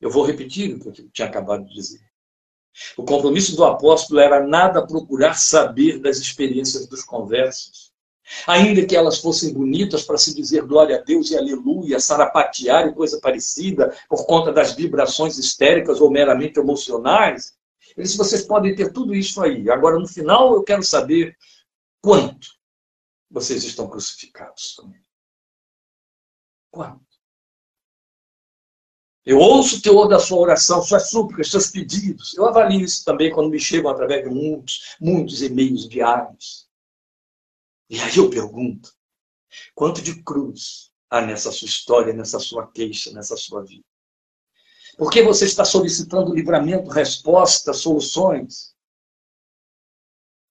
[0.00, 2.08] Eu vou repetir o que eu tinha acabado de dizer.
[2.96, 7.87] O compromisso do apóstolo era nada procurar saber das experiências dos conversos,
[8.46, 12.94] Ainda que elas fossem bonitas para se dizer glória a Deus e aleluia, sarapatear e
[12.94, 17.56] coisa parecida, por conta das vibrações histéricas ou meramente emocionais,
[17.96, 19.70] eles vocês podem ter tudo isso aí.
[19.70, 21.36] Agora, no final, eu quero saber
[22.00, 22.48] quanto
[23.30, 25.02] vocês estão crucificados também.
[26.70, 27.08] Quanto?
[29.24, 32.34] Eu ouço o teor da sua oração, suas súplicas, seus pedidos.
[32.34, 36.67] Eu avalio isso também quando me chegam através de muitos, muitos e-mails diários.
[37.88, 38.92] E aí eu pergunto:
[39.74, 43.84] quanto de cruz há nessa sua história, nessa sua queixa, nessa sua vida?
[44.96, 48.74] Por que você está solicitando livramento, resposta, soluções?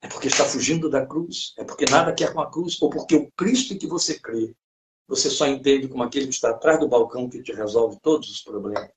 [0.01, 1.53] É porque está fugindo da cruz?
[1.57, 2.81] É porque nada quer com a cruz?
[2.81, 4.55] Ou porque o Cristo em que você crê,
[5.07, 8.41] você só entende como aquele que está atrás do balcão que te resolve todos os
[8.41, 8.96] problemas?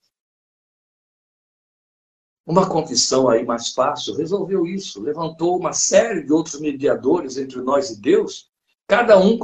[2.46, 7.90] Uma confissão aí mais fácil resolveu isso, levantou uma série de outros mediadores entre nós
[7.90, 8.50] e Deus,
[8.86, 9.38] cada um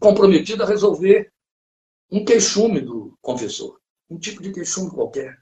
[0.00, 1.32] comprometido a resolver
[2.10, 5.38] um queixume do confessor, um tipo de queixume qualquer.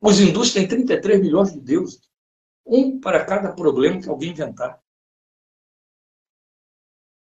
[0.00, 2.00] Os hindus têm 33 milhões de deuses,
[2.64, 4.80] um para cada problema que alguém inventar.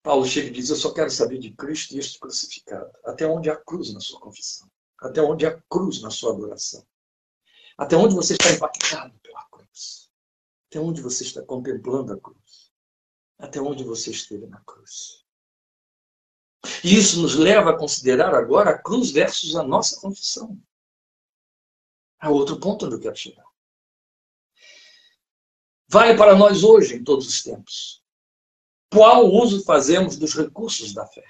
[0.02, 2.90] Paulo chega e diz: Eu só quero saber de Cristo e este crucificado.
[3.04, 4.68] Até onde há cruz na sua confissão?
[5.00, 6.84] Até onde há cruz na sua adoração?
[7.78, 10.10] Até onde você está impactado pela cruz?
[10.68, 12.72] Até onde você está contemplando a cruz?
[13.38, 15.24] Até onde você esteve na cruz?
[16.82, 20.60] E isso nos leva a considerar agora a cruz versus a nossa confissão.
[22.20, 23.46] É outro ponto onde eu quero chegar.
[25.86, 28.02] Vale para nós hoje, em todos os tempos.
[28.92, 31.24] Qual uso fazemos dos recursos da fé?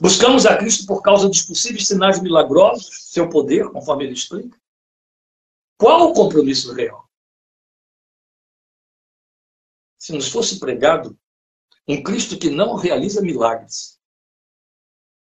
[0.00, 4.59] Buscamos a Cristo por causa dos possíveis sinais milagrosos, seu poder, conforme ele explica?
[5.80, 7.10] Qual o compromisso real?
[9.98, 11.18] Se nos fosse pregado
[11.88, 13.98] um Cristo que não realiza milagres,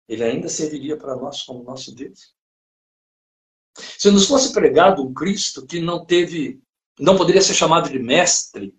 [0.05, 2.35] ele ainda serviria para nós como nosso Deus?
[3.97, 6.61] Se nos fosse pregado um Cristo que não teve,
[6.99, 8.77] não poderia ser chamado de mestre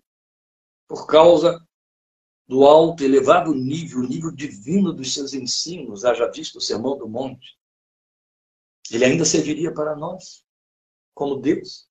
[0.87, 1.67] por causa
[2.47, 7.09] do alto, elevado nível, o nível divino dos seus ensinos, haja visto o Sermão do
[7.09, 7.57] Monte,
[8.91, 10.45] ele ainda serviria para nós,
[11.21, 11.87] como Deus.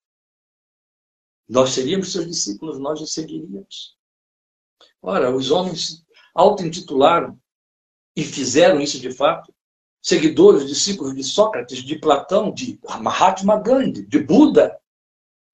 [1.47, 3.97] Nós seríamos seus discípulos, nós o seguiríamos.
[5.01, 6.03] Ora, os homens
[6.35, 7.39] auto-intitularam
[8.13, 9.53] e fizeram isso de fato,
[10.01, 14.77] seguidores, discípulos de Sócrates, de Platão, de Mahatma Gandhi, de Buda,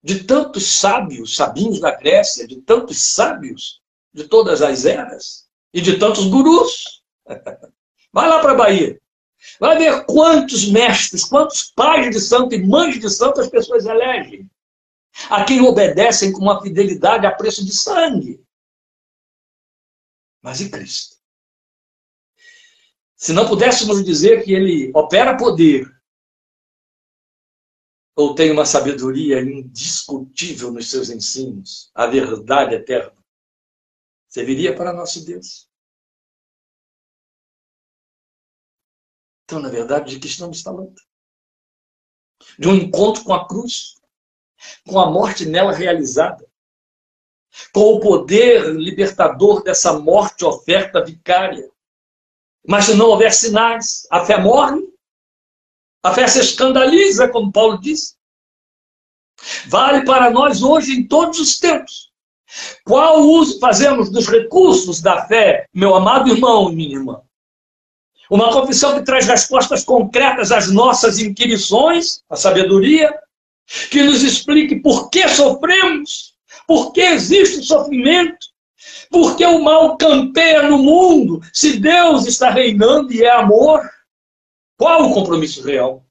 [0.01, 3.79] de tantos sábios, sabinhos da Grécia, de tantos sábios
[4.11, 7.03] de todas as eras e de tantos gurus.
[8.11, 8.99] Vai lá para a Bahia.
[9.59, 14.49] Vai ver quantos mestres, quantos pais de santo e mães de santo as pessoas elegem.
[15.29, 18.43] A quem obedecem com uma fidelidade a preço de sangue.
[20.41, 21.17] Mas e Cristo?
[23.15, 25.91] Se não pudéssemos dizer que ele opera poder,
[28.15, 33.13] ou tem uma sabedoria indiscutível nos seus ensinos, a verdade eterna,
[34.27, 35.67] serviria para nosso Deus.
[39.47, 40.93] Então, na verdade, de que estamos falando?
[42.59, 43.95] De um encontro com a cruz,
[44.85, 46.45] com a morte nela realizada,
[47.73, 51.71] com o poder libertador dessa morte oferta vicária.
[52.67, 54.81] Mas se não houver sinais, a fé morre,
[56.03, 58.17] a fé se escandaliza, como Paulo diz.
[59.67, 62.11] Vale para nós hoje em todos os tempos.
[62.83, 67.21] Qual uso fazemos dos recursos da fé, meu amado irmão e minha irmã?
[68.29, 73.13] Uma confissão que traz respostas concretas às nossas inquirições, a sabedoria,
[73.89, 76.35] que nos explique por que sofremos,
[76.67, 78.47] por que existe sofrimento,
[79.09, 83.81] por que o mal campeia no mundo, se Deus está reinando e é amor.
[84.77, 86.05] Qual o compromisso real?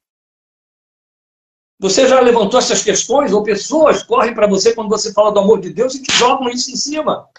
[1.79, 5.61] Você já levantou essas questões ou pessoas correm para você quando você fala do amor
[5.61, 7.29] de Deus e te jogam isso em cima?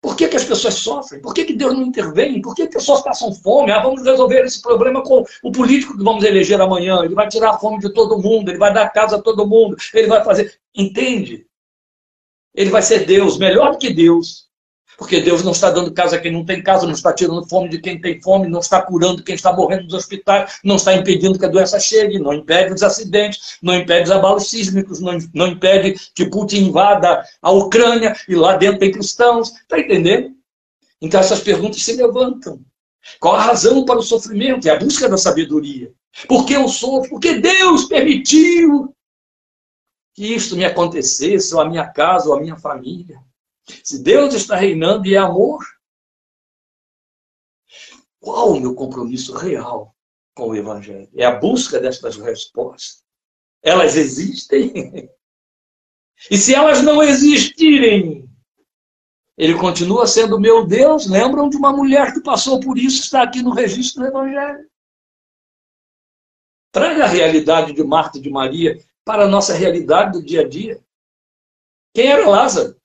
[0.00, 1.20] Por que, que as pessoas sofrem?
[1.20, 2.40] Por que, que Deus não intervém?
[2.40, 3.72] Por que, que pessoas passam fome?
[3.72, 7.02] Ah, vamos resolver esse problema com o político que vamos eleger amanhã.
[7.04, 9.76] Ele vai tirar a fome de todo mundo, ele vai dar casa a todo mundo,
[9.92, 10.60] ele vai fazer.
[10.74, 11.46] Entende?
[12.54, 14.47] Ele vai ser Deus, melhor do que Deus.
[14.98, 17.68] Porque Deus não está dando casa a quem não tem casa, não está tirando fome
[17.68, 21.38] de quem tem fome, não está curando quem está morrendo nos hospitais, não está impedindo
[21.38, 25.46] que a doença chegue, não impede os acidentes, não impede os abalos sísmicos, não, não
[25.46, 29.52] impede que Putin invada a Ucrânia e lá dentro tem cristãos.
[29.52, 30.32] Está entendendo?
[31.00, 32.60] Então essas perguntas se levantam.
[33.20, 34.66] Qual a razão para o sofrimento?
[34.66, 35.92] É a busca da sabedoria.
[36.26, 37.10] Por que eu sofro?
[37.10, 38.92] Porque Deus permitiu
[40.12, 43.20] que isto me acontecesse, ou a minha casa, ou a minha família.
[43.84, 45.64] Se Deus está reinando e é amor,
[48.20, 49.94] qual o meu compromisso real
[50.34, 51.08] com o Evangelho?
[51.14, 53.04] É a busca destas respostas.
[53.62, 55.10] Elas existem?
[56.30, 58.28] E se elas não existirem,
[59.36, 61.06] ele continua sendo meu Deus.
[61.06, 64.68] Lembram de uma mulher que passou por isso, está aqui no registro do Evangelho.
[66.72, 70.48] Traga a realidade de Marta e de Maria para a nossa realidade do dia a
[70.48, 70.82] dia.
[71.94, 72.77] Quem era Lázaro?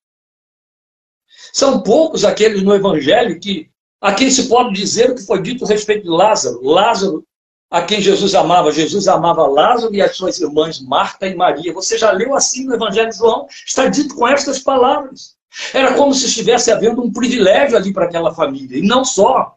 [1.54, 3.70] São poucos aqueles no Evangelho que
[4.02, 6.60] a quem se pode dizer o que foi dito a respeito de Lázaro.
[6.64, 7.24] Lázaro,
[7.70, 8.72] a quem Jesus amava.
[8.72, 11.72] Jesus amava Lázaro e as suas irmãs Marta e Maria.
[11.72, 13.48] Você já leu assim no Evangelho de João?
[13.66, 15.36] Está dito com estas palavras.
[15.72, 18.80] Era como se estivesse havendo um privilégio ali para aquela família.
[18.80, 19.56] E não só.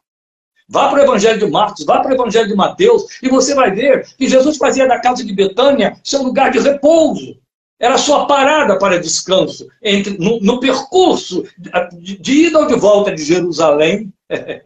[0.68, 3.70] Vá para o Evangelho de Marcos, vá para o Evangelho de Mateus, e você vai
[3.70, 7.38] ver que Jesus fazia da casa de Betânia seu lugar de repouso.
[7.78, 13.14] Era sua parada para descanso entre, no, no percurso de, de ida ou de volta
[13.14, 14.12] de Jerusalém.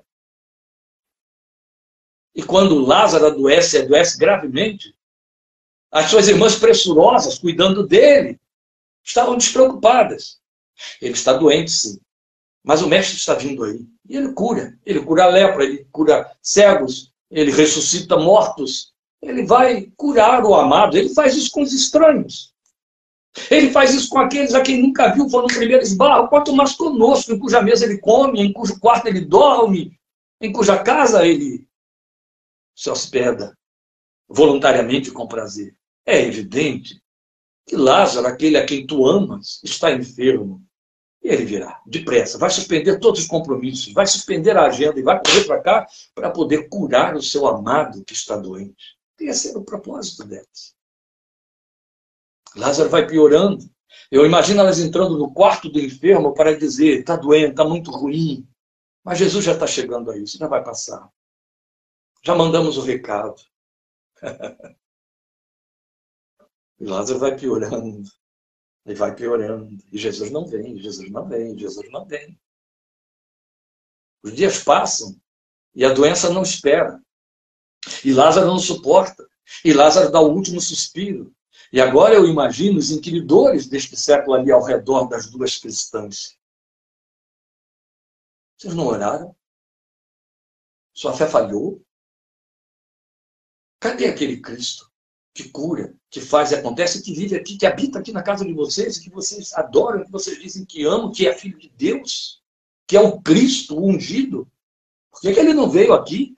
[2.34, 4.94] e quando Lázaro adoece, adoece gravemente,
[5.90, 8.38] as suas irmãs pressurosas, cuidando dele,
[9.04, 10.38] estavam despreocupadas.
[11.02, 12.00] Ele está doente, sim.
[12.62, 13.84] Mas o mestre está vindo aí.
[14.08, 14.78] E ele cura.
[14.86, 18.92] Ele cura a lepra, ele cura cegos, ele ressuscita mortos.
[19.20, 20.96] Ele vai curar o amado.
[20.96, 22.49] Ele faz isso com os estranhos.
[23.50, 26.74] Ele faz isso com aqueles a quem nunca viu, foi no primeiro esbarro, quanto mais
[26.74, 29.98] conosco, em cuja mesa ele come, em cujo quarto ele dorme.
[30.40, 31.68] em cuja casa ele
[32.74, 33.56] se hospeda
[34.28, 35.76] voluntariamente com prazer.
[36.06, 37.00] É evidente
[37.66, 40.62] que Lázaro, aquele a quem tu amas, está enfermo.
[41.22, 45.20] E ele virá, depressa, vai suspender todos os compromissos, vai suspender a agenda e vai
[45.22, 48.96] correr para cá para poder curar o seu amado que está doente.
[49.20, 50.74] Esse era o propósito delas.
[52.56, 53.64] Lázaro vai piorando.
[54.10, 58.46] Eu imagino elas entrando no quarto do enfermo para dizer: está doendo, está muito ruim.
[59.04, 61.10] Mas Jesus já está chegando aí, isso já vai passar.
[62.22, 63.40] Já mandamos o recado.
[66.78, 68.02] e Lázaro vai piorando.
[68.84, 69.70] E vai piorando.
[69.90, 72.38] E Jesus não vem, Jesus não vem, Jesus não vem.
[74.22, 75.18] Os dias passam
[75.74, 77.00] e a doença não espera.
[78.04, 79.26] E Lázaro não suporta.
[79.64, 81.34] E Lázaro dá o último suspiro.
[81.72, 86.36] E agora eu imagino os inquiridores deste século ali ao redor das duas cristãs.
[88.56, 89.34] Vocês não oraram?
[90.92, 91.82] Sua fé falhou?
[93.78, 94.90] Cadê aquele Cristo
[95.32, 98.52] que cura, que faz e acontece, que vive aqui, que habita aqui na casa de
[98.52, 102.42] vocês, que vocês adoram, que vocês dizem que amam, que é filho de Deus,
[102.86, 104.50] que é o Cristo o ungido?
[105.10, 106.36] Por que, que ele não veio aqui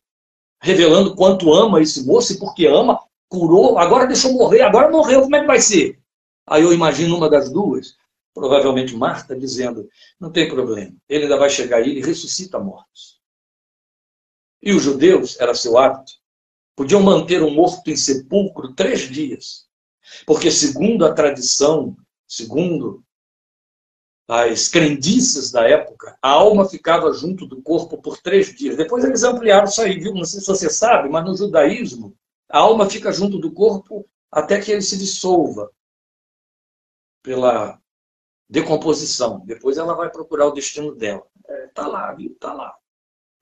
[0.60, 3.00] revelando quanto ama esse moço e porque ama,
[3.32, 5.98] curou, agora deixou morrer, agora morreu, como é que vai ser?
[6.46, 7.96] Aí eu imagino uma das duas,
[8.34, 9.88] provavelmente Marta, dizendo:
[10.20, 13.20] não tem problema, ele ainda vai chegar aí, ele ressuscita mortos.
[14.62, 16.12] E os judeus, era seu hábito,
[16.76, 19.66] podiam manter um morto em sepulcro três dias,
[20.26, 21.96] porque, segundo a tradição,
[22.28, 23.02] segundo
[24.28, 28.76] as crendices da época, a alma ficava junto do corpo por três dias.
[28.76, 30.14] Depois eles ampliaram isso aí, viu?
[30.14, 32.16] Não sei se você sabe, mas no judaísmo,
[32.52, 35.72] a alma fica junto do corpo até que ele se dissolva
[37.22, 37.80] pela
[38.46, 39.40] decomposição.
[39.46, 41.26] Depois ela vai procurar o destino dela.
[41.48, 42.30] É, tá lá, viu?
[42.30, 42.76] Está lá.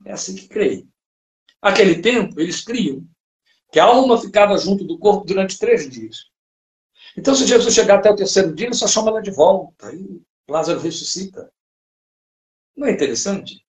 [0.06, 0.88] É assim que creio.
[1.60, 3.04] Aquele tempo, eles criam
[3.72, 6.30] que a alma ficava junto do corpo durante três dias.
[7.16, 9.88] Então, se Jesus chegar até o terceiro dia, ele só chama ela de volta.
[9.88, 11.52] Aí Lázaro ressuscita.
[12.76, 13.66] Não é interessante?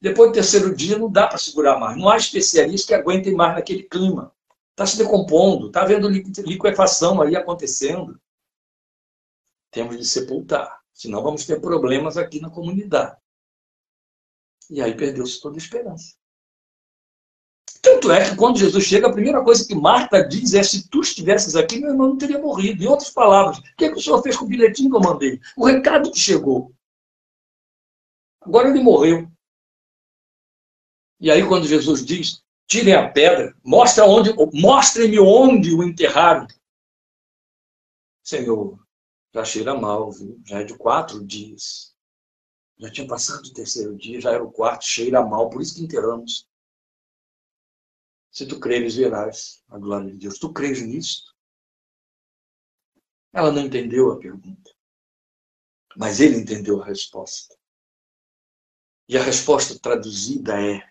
[0.00, 1.96] Depois do terceiro dia, não dá para segurar mais.
[1.96, 4.33] Não há especialistas que aguentem mais naquele clima.
[4.74, 8.20] Está se decompondo, está havendo liquefação aí acontecendo.
[9.70, 13.16] Temos de sepultar, senão vamos ter problemas aqui na comunidade.
[14.68, 16.16] E aí perdeu-se toda a esperança.
[17.80, 21.02] Tanto é que quando Jesus chega, a primeira coisa que Marta diz é: se tu
[21.02, 22.82] estivesses aqui, meu irmão não teria morrido.
[22.82, 25.00] Em outras palavras, o que, é que o senhor fez com o bilhetinho que eu
[25.00, 25.40] mandei?
[25.56, 26.74] O recado que chegou.
[28.40, 29.30] Agora ele morreu.
[31.20, 36.46] E aí, quando Jesus diz: tirem a pedra, mostra onde, mostrem-me onde o enterraram.
[38.22, 38.78] Senhor,
[39.34, 40.40] já cheira mal, viu?
[40.46, 41.94] já é de quatro dias.
[42.78, 45.82] Já tinha passado o terceiro dia, já era o quarto, cheira mal, por isso que
[45.82, 46.48] enterramos.
[48.30, 50.38] Se tu creres, verás a glória de Deus.
[50.38, 51.22] Tu crês nisso?
[53.32, 54.70] Ela não entendeu a pergunta.
[55.96, 57.56] Mas ele entendeu a resposta.
[59.08, 60.82] E a resposta traduzida é: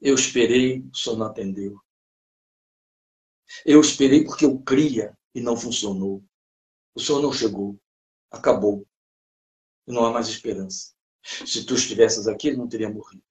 [0.00, 1.80] eu esperei, o senhor não atendeu.
[3.64, 6.22] Eu esperei porque eu cria e não funcionou.
[6.94, 7.78] O senhor não chegou.
[8.30, 8.86] Acabou.
[9.86, 10.92] E não há mais esperança.
[11.22, 13.22] Se tu estivesses aqui, ele não teria morrido.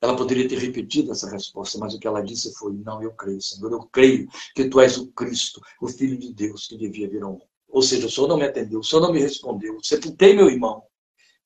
[0.00, 3.42] Ela poderia ter repetido essa resposta, mas o que ela disse foi: Não, eu creio,
[3.42, 3.72] Senhor.
[3.72, 7.32] Eu creio que tu és o Cristo, o Filho de Deus que devia vir ao
[7.32, 7.46] mundo.
[7.68, 9.76] Ou seja, o Senhor não me atendeu, o Senhor não me respondeu.
[9.82, 10.84] Sepultei meu irmão.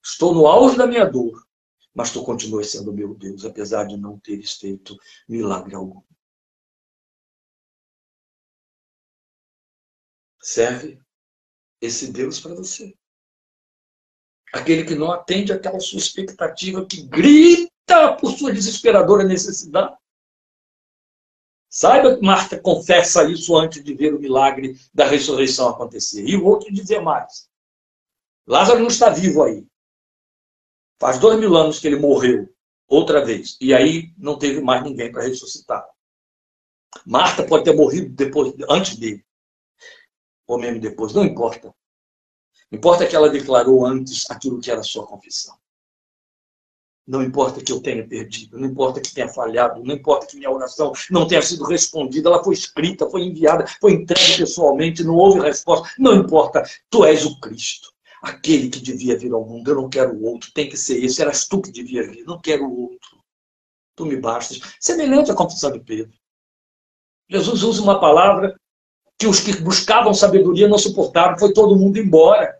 [0.04, 1.42] Estou no auge da minha dor
[1.94, 4.96] mas tu continuas sendo meu Deus, apesar de não teres feito
[5.28, 6.02] milagre algum.
[10.40, 11.00] Serve
[11.80, 12.96] esse Deus para você.
[14.52, 19.96] Aquele que não atende aquela sua expectativa, que grita por sua desesperadora necessidade.
[21.68, 26.22] Saiba que Marta confessa isso antes de ver o milagre da ressurreição acontecer.
[26.28, 27.48] E o outro dizer mais.
[28.46, 29.66] Lázaro não está vivo aí.
[31.02, 32.48] Faz dois mil anos que ele morreu
[32.86, 33.56] outra vez.
[33.60, 35.84] E aí não teve mais ninguém para ressuscitar.
[37.04, 39.26] Marta pode ter morrido depois, antes dele.
[40.46, 41.74] Ou mesmo depois, não importa.
[42.70, 45.58] Importa que ela declarou antes aquilo que era sua confissão.
[47.04, 50.52] Não importa que eu tenha perdido, não importa que tenha falhado, não importa que minha
[50.52, 55.40] oração não tenha sido respondida, ela foi escrita, foi enviada, foi entregue pessoalmente, não houve
[55.40, 55.92] resposta.
[55.98, 57.91] Não importa, tu és o Cristo
[58.22, 61.20] aquele que devia vir ao mundo, eu não quero o outro, tem que ser esse,
[61.20, 63.20] eras tu que devia vir, não quero o outro.
[63.96, 64.60] Tu me bastas.
[64.80, 66.16] Semelhante à confissão de Pedro.
[67.28, 68.58] Jesus usa uma palavra
[69.18, 72.58] que os que buscavam sabedoria não suportaram, foi todo mundo embora.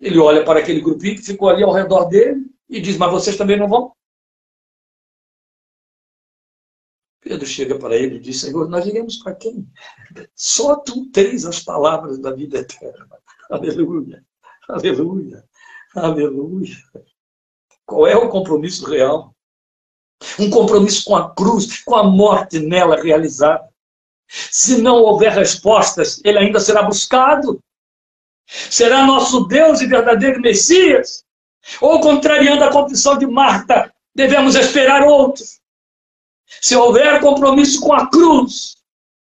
[0.00, 3.36] Ele olha para aquele grupinho que ficou ali ao redor dele E diz: Mas vocês
[3.36, 3.94] também não vão?
[7.20, 9.66] Pedro chega para ele e diz: Senhor, nós iremos para quem?
[10.34, 13.08] Só tu tens as palavras da vida eterna.
[13.48, 14.24] Aleluia,
[14.68, 15.44] aleluia,
[15.94, 16.76] aleluia.
[17.84, 19.34] Qual é o compromisso real?
[20.38, 23.68] Um compromisso com a cruz, com a morte nela realizada.
[24.28, 27.60] Se não houver respostas, ele ainda será buscado.
[28.46, 31.24] Será nosso Deus e verdadeiro Messias?
[31.80, 35.60] Ou, contrariando a confissão de Marta, devemos esperar outros?
[36.60, 38.76] Se houver compromisso com a cruz,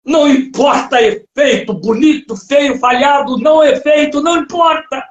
[0.05, 5.07] não importa efeito, bonito, feio, falhado, não efeito, não importa.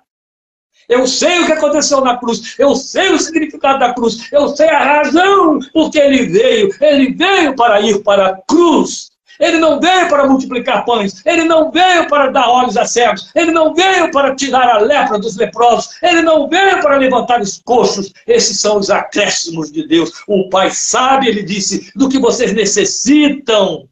[0.89, 4.67] Eu sei o que aconteceu na cruz, eu sei o significado da cruz, eu sei
[4.67, 6.75] a razão por que ele veio.
[6.81, 9.11] Ele veio para ir para a cruz.
[9.39, 13.51] Ele não veio para multiplicar pães, ele não veio para dar olhos a cegos, ele
[13.51, 18.11] não veio para tirar a lepra dos leprosos, ele não veio para levantar os coxos.
[18.27, 20.11] Esses são os acréscimos de Deus.
[20.27, 23.87] O Pai sabe, ele disse, do que vocês necessitam.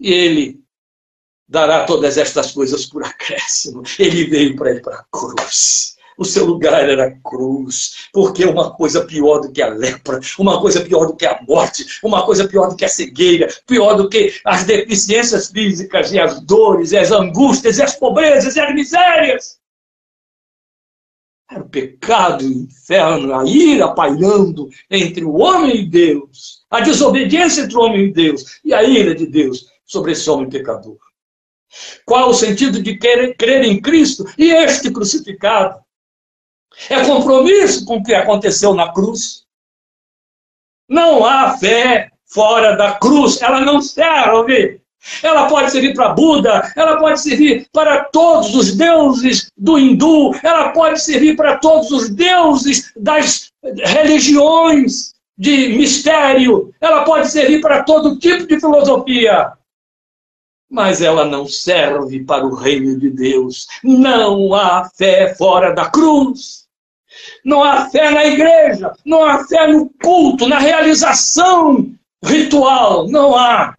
[0.00, 0.63] E ele
[1.48, 3.82] dará todas estas coisas por acréscimo.
[3.98, 5.94] Ele veio para ir para a cruz.
[6.16, 10.60] O seu lugar era a cruz, porque uma coisa pior do que a lepra, uma
[10.60, 14.08] coisa pior do que a morte, uma coisa pior do que a cegueira, pior do
[14.08, 18.72] que as deficiências físicas e as dores, e as angústias, e as pobrezas, e as
[18.72, 19.58] misérias.
[21.50, 27.62] Era o pecado, o inferno, a ira pairando entre o homem e Deus, a desobediência
[27.62, 30.96] entre o homem e Deus, e a ira de Deus sobre esse homem pecador.
[32.04, 35.80] Qual o sentido de querer, crer em Cristo e este crucificado?
[36.90, 39.44] É compromisso com o que aconteceu na cruz.
[40.88, 44.80] Não há fé fora da cruz, ela não serve.
[45.22, 50.70] Ela pode servir para Buda, ela pode servir para todos os deuses do hindu, ela
[50.70, 58.18] pode servir para todos os deuses das religiões de mistério, ela pode servir para todo
[58.18, 59.52] tipo de filosofia
[60.70, 63.66] mas ela não serve para o reino de Deus.
[63.82, 66.64] Não há fé fora da cruz.
[67.44, 71.94] Não há fé na igreja, não há fé no culto, na realização
[72.24, 73.06] ritual.
[73.08, 73.76] Não há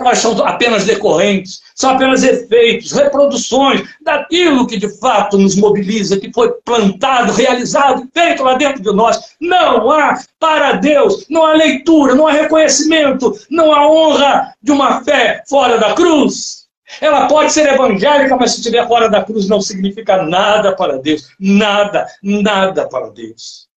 [0.00, 6.32] elas são apenas decorrentes, são apenas efeitos, reproduções daquilo que de fato nos mobiliza, que
[6.32, 9.36] foi plantado, realizado, feito lá dentro de nós.
[9.40, 15.02] Não há para Deus, não há leitura, não há reconhecimento, não há honra de uma
[15.04, 16.66] fé fora da cruz.
[17.00, 21.28] Ela pode ser evangélica, mas se estiver fora da cruz não significa nada para Deus.
[21.38, 23.68] Nada, nada para Deus.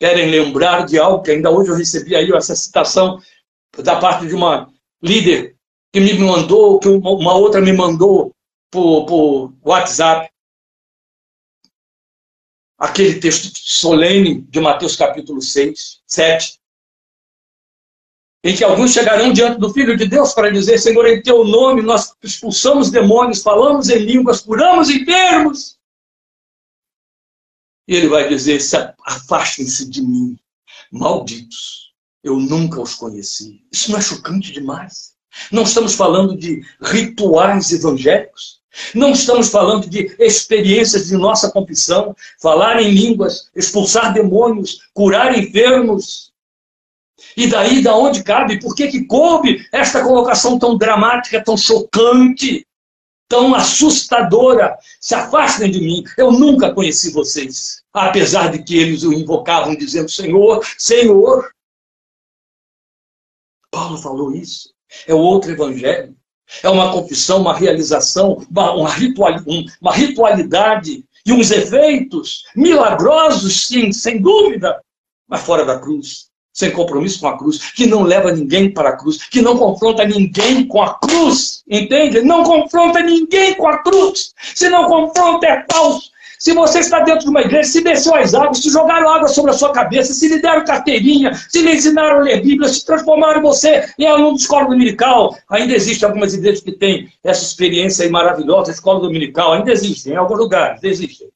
[0.00, 3.20] Querem lembrar de algo que ainda hoje eu recebi aí essa citação
[3.78, 4.68] da parte de uma
[5.02, 5.56] líder
[5.92, 8.34] que me mandou, que uma outra me mandou
[8.70, 10.30] por, por WhatsApp.
[12.78, 16.60] Aquele texto solene de Mateus capítulo 6, 7,
[18.44, 21.82] em que alguns chegarão diante do Filho de Deus para dizer, Senhor, em teu nome
[21.82, 25.78] nós expulsamos demônios, falamos em línguas, curamos enfermos.
[27.86, 28.60] E ele vai dizer,
[29.04, 30.36] afastem-se de mim,
[30.90, 31.81] malditos
[32.22, 33.62] eu nunca os conheci.
[33.72, 35.12] Isso não é chocante demais?
[35.50, 38.60] Não estamos falando de rituais evangélicos.
[38.94, 46.32] Não estamos falando de experiências de nossa confissão, falar em línguas, expulsar demônios, curar enfermos.
[47.36, 48.60] E daí, da onde cabe?
[48.60, 52.66] Por que, que coube esta colocação tão dramática, tão chocante,
[53.28, 54.76] tão assustadora?
[55.00, 57.82] Se afastem de mim, eu nunca conheci vocês.
[57.92, 61.51] Apesar de que eles o invocavam dizendo: Senhor, Senhor.
[63.72, 64.70] Paulo falou isso.
[65.08, 66.14] É outro evangelho.
[66.62, 69.34] É uma confissão, uma realização, uma, uma, ritual,
[69.80, 74.78] uma ritualidade e uns efeitos milagrosos, sim, sem dúvida,
[75.26, 78.96] mas fora da cruz, sem compromisso com a cruz, que não leva ninguém para a
[78.96, 82.20] cruz, que não confronta ninguém com a cruz, entende?
[82.20, 84.34] Não confronta ninguém com a cruz.
[84.54, 86.11] Se não confronta, é falso.
[86.42, 89.52] Se você está dentro de uma igreja, se desceu as águas, se jogaram água sobre
[89.52, 93.40] a sua cabeça, se lhe deram carteirinha, se lhe ensinaram a ler Bíblia, se transformaram
[93.40, 98.72] você em aluno de escola dominical, ainda existem algumas igrejas que têm essa experiência maravilhosa,
[98.72, 101.28] escola dominical, ainda existem, em alguns lugares, existem.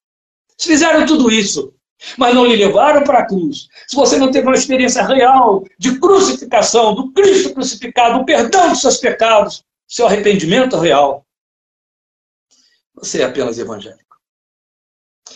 [0.58, 1.72] Se fizeram tudo isso,
[2.18, 3.68] mas não lhe levaram para a cruz.
[3.86, 8.80] Se você não teve uma experiência real de crucificação, do Cristo crucificado, o perdão dos
[8.80, 11.24] seus pecados, seu arrependimento real,
[12.92, 14.05] você é apenas evangélico.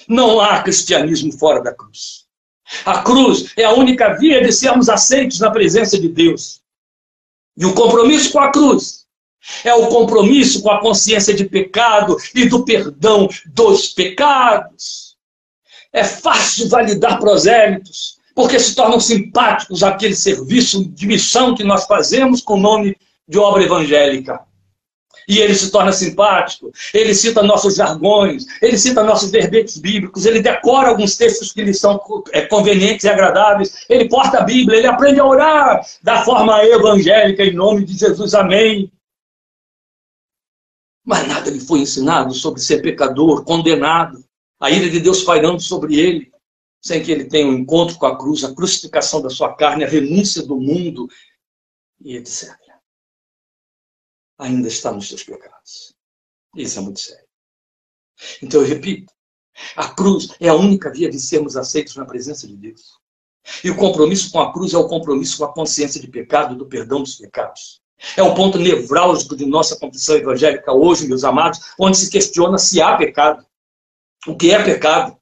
[0.08, 2.24] Não há cristianismo fora da cruz.
[2.84, 6.60] A cruz é a única via de sermos aceitos na presença de Deus.
[7.56, 9.06] E o compromisso com a cruz
[9.64, 15.16] é o compromisso com a consciência de pecado e do perdão dos pecados.
[15.92, 22.40] é fácil validar prosélitos, porque se tornam simpáticos aquele serviço de missão que nós fazemos
[22.40, 24.40] com o nome de obra evangélica.
[25.30, 30.42] E ele se torna simpático, ele cita nossos jargões, ele cita nossos verbetes bíblicos, ele
[30.42, 32.00] decora alguns textos que lhe são
[32.32, 37.44] é, convenientes e agradáveis, ele porta a Bíblia, ele aprende a orar da forma evangélica,
[37.44, 38.90] em nome de Jesus, amém.
[41.06, 44.24] Mas nada lhe foi ensinado sobre ser pecador, condenado,
[44.58, 46.28] a ira de Deus pairando sobre ele,
[46.82, 49.88] sem que ele tenha um encontro com a cruz, a crucificação da sua carne, a
[49.88, 51.08] renúncia do mundo
[52.00, 52.69] e etc.
[54.40, 55.94] Ainda está nos seus pecados.
[56.56, 57.28] Isso é muito sério.
[58.42, 59.12] Então eu repito,
[59.76, 62.98] a cruz é a única via de sermos aceitos na presença de Deus.
[63.62, 66.66] E o compromisso com a cruz é o compromisso com a consciência de pecado, do
[66.66, 67.82] perdão dos pecados.
[68.16, 72.80] É o ponto nevrálgico de nossa confissão evangélica hoje, meus amados, onde se questiona se
[72.80, 73.44] há pecado.
[74.26, 75.18] O que é pecado?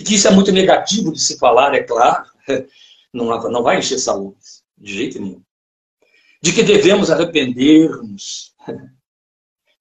[0.00, 2.30] E que isso é muito negativo de se falar, é claro.
[3.14, 5.42] Não, não vai encher salões, de jeito nenhum.
[6.42, 8.52] De que devemos arrepender-nos.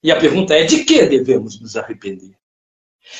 [0.03, 2.35] E a pergunta é: de que devemos nos arrepender?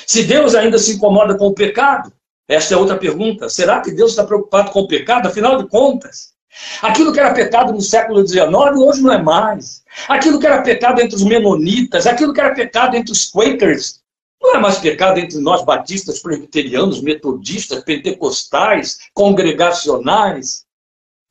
[0.06, 2.14] Se Deus ainda se incomoda com o pecado,
[2.48, 3.50] esta é outra pergunta.
[3.50, 5.28] Será que Deus está preocupado com o pecado?
[5.28, 6.34] Afinal de contas,
[6.82, 9.84] aquilo que era pecado no século XIX, hoje não é mais.
[10.08, 14.02] Aquilo que era pecado entre os menonitas, aquilo que era pecado entre os Quakers,
[14.42, 20.66] não é mais pecado entre nós batistas, presbiterianos, metodistas, pentecostais, congregacionais.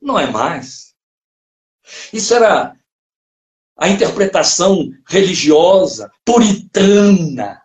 [0.01, 0.90] Não é mais.
[2.11, 2.75] Isso era
[3.77, 7.61] a interpretação religiosa, puritana,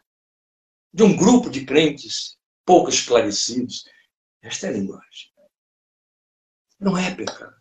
[0.93, 3.85] de um grupo de crentes pouco esclarecidos.
[4.43, 5.33] Esta é a linguagem.
[6.81, 7.55] Não é pecado.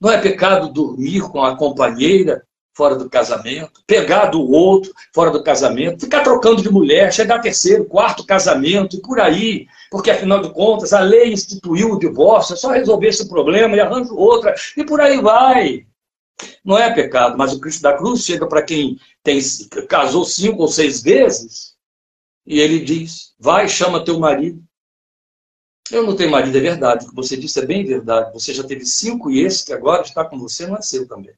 [0.00, 5.42] Não é pecado dormir com a companheira fora do casamento, pegar do outro fora do
[5.42, 10.40] casamento, ficar trocando de mulher, chegar a terceiro, quarto casamento e por aí, porque afinal
[10.40, 14.54] de contas a lei instituiu o divórcio, é só resolver esse problema e arranjo outra
[14.76, 15.86] e por aí vai.
[16.64, 19.38] Não é pecado, mas o Cristo da Cruz chega para quem tem,
[19.88, 21.74] casou cinco ou seis vezes
[22.46, 24.62] e ele diz: vai, chama teu marido.
[25.90, 27.04] Eu não tenho marido, é verdade.
[27.04, 28.32] O que você disse é bem verdade.
[28.32, 31.34] Você já teve cinco e esse que agora está com você não é seu também.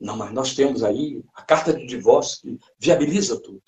[0.00, 3.62] Não, mas nós temos aí a carta de divórcio que viabiliza tudo.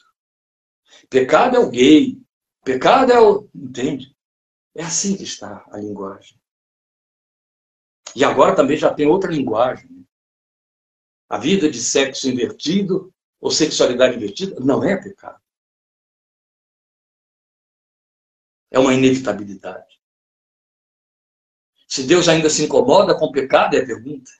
[1.08, 2.20] Pecado é o gay.
[2.64, 3.48] Pecado é o.
[3.54, 4.16] Entende?
[4.74, 6.40] É assim que está a linguagem.
[8.14, 10.06] E agora também já tem outra linguagem.
[11.28, 15.40] A vida de sexo invertido ou sexualidade invertida não é pecado.
[18.70, 20.00] É uma inevitabilidade.
[21.88, 24.30] Se Deus ainda se incomoda com o pecado, é a pergunta.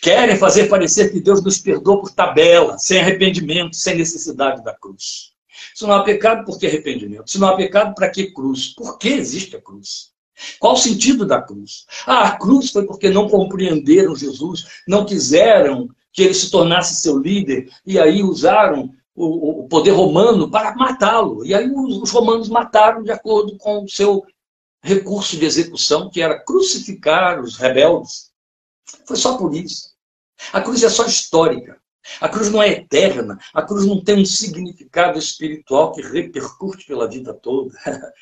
[0.00, 5.32] Querem fazer parecer que Deus nos perdoa por tabela, sem arrependimento, sem necessidade da cruz.
[5.74, 7.30] Se não há pecado, por que arrependimento?
[7.30, 8.74] Se não há pecado, para que cruz?
[8.74, 10.10] Por que existe a cruz?
[10.58, 11.86] Qual o sentido da cruz?
[12.06, 17.18] Ah, a cruz foi porque não compreenderam Jesus, não quiseram que ele se tornasse seu
[17.18, 21.44] líder, e aí usaram o, o poder romano para matá-lo.
[21.44, 24.24] E aí os, os romanos mataram de acordo com o seu
[24.82, 28.25] recurso de execução, que era crucificar os rebeldes.
[29.06, 29.94] Foi só por isso.
[30.52, 31.80] A cruz é só histórica.
[32.20, 33.38] A cruz não é eterna.
[33.52, 37.74] A cruz não tem um significado espiritual que repercute pela vida toda.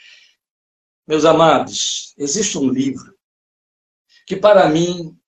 [1.06, 3.14] Meus amados, existe um livro
[4.26, 5.18] que, para mim,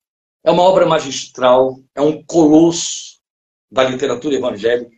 [0.42, 3.20] é uma obra magistral, é um colosso
[3.70, 4.96] da literatura evangélica,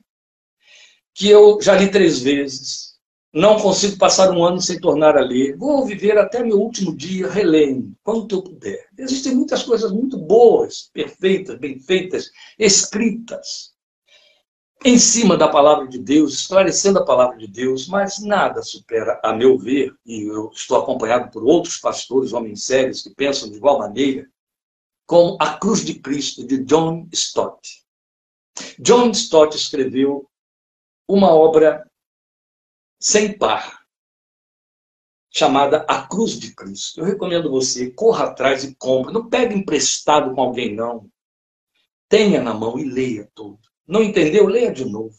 [1.15, 2.88] que eu já li três vezes
[3.33, 5.57] não consigo passar um ano sem tornar a ler.
[5.57, 8.89] Vou viver até meu último dia relendo, quanto eu puder.
[8.97, 13.77] Existem muitas coisas muito boas, perfeitas, bem feitas, escritas
[14.85, 19.33] em cima da palavra de Deus, esclarecendo a palavra de Deus, mas nada supera, a
[19.33, 23.81] meu ver, e eu estou acompanhado por outros pastores, homens sérios, que pensam de igual
[23.81, 24.27] maneira,
[25.05, 27.85] como A Cruz de Cristo, de John Stott.
[28.79, 30.29] John Stott escreveu
[31.09, 31.88] uma obra
[32.99, 33.87] sem par,
[35.31, 37.01] chamada A Cruz de Cristo.
[37.01, 39.13] Eu recomendo você, corra atrás e compre.
[39.13, 41.09] Não pegue emprestado com alguém, não.
[42.09, 43.61] Tenha na mão e leia tudo.
[43.87, 44.47] Não entendeu?
[44.47, 45.17] Leia de novo.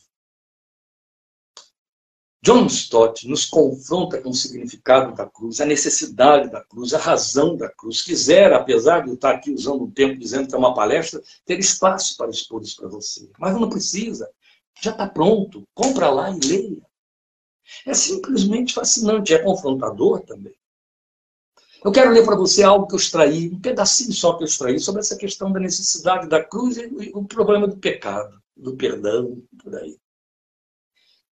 [2.41, 7.57] John Stott nos confronta com o significado da cruz, a necessidade da cruz, a razão
[7.57, 8.01] da cruz.
[8.01, 11.59] Quisera, apesar de eu estar aqui usando um tempo dizendo que é uma palestra, ter
[11.59, 13.29] espaço para expor isso para você.
[13.37, 14.29] Mas não precisa.
[14.81, 15.67] Já está pronto.
[15.73, 16.88] Compra lá e leia.
[17.85, 20.55] É simplesmente fascinante, é confrontador também.
[21.83, 24.79] Eu quero ler para você algo que eu extraí, um pedacinho só que eu extraí,
[24.79, 29.75] sobre essa questão da necessidade da cruz e o problema do pecado, do perdão, por
[29.75, 29.97] aí.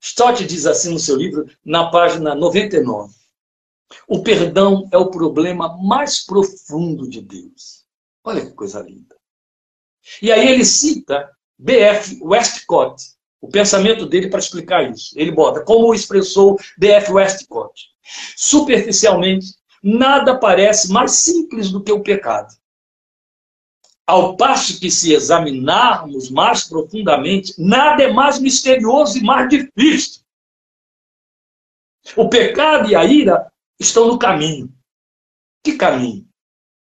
[0.00, 3.14] Stott diz assim no seu livro, na página 99.
[4.08, 7.84] O perdão é o problema mais profundo de Deus.
[8.24, 9.16] Olha que coisa linda.
[10.22, 12.18] E aí ele cita B.F.
[12.22, 15.12] Westcott, o pensamento dele para explicar isso.
[15.16, 17.12] Ele bota, como expressou B.F.
[17.12, 17.88] Westcott,
[18.36, 22.54] superficialmente, nada parece mais simples do que o pecado.
[24.06, 30.22] Ao passo que, se examinarmos mais profundamente, nada é mais misterioso e mais difícil.
[32.16, 34.74] O pecado e a ira estão no caminho.
[35.62, 36.28] Que caminho?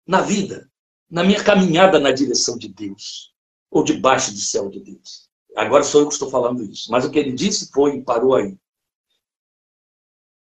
[0.07, 0.71] Na vida,
[1.11, 3.35] na minha caminhada na direção de Deus,
[3.71, 5.30] ou debaixo do céu de Deus.
[5.57, 8.35] Agora sou eu que estou falando isso, mas o que ele disse foi e parou
[8.35, 8.57] aí.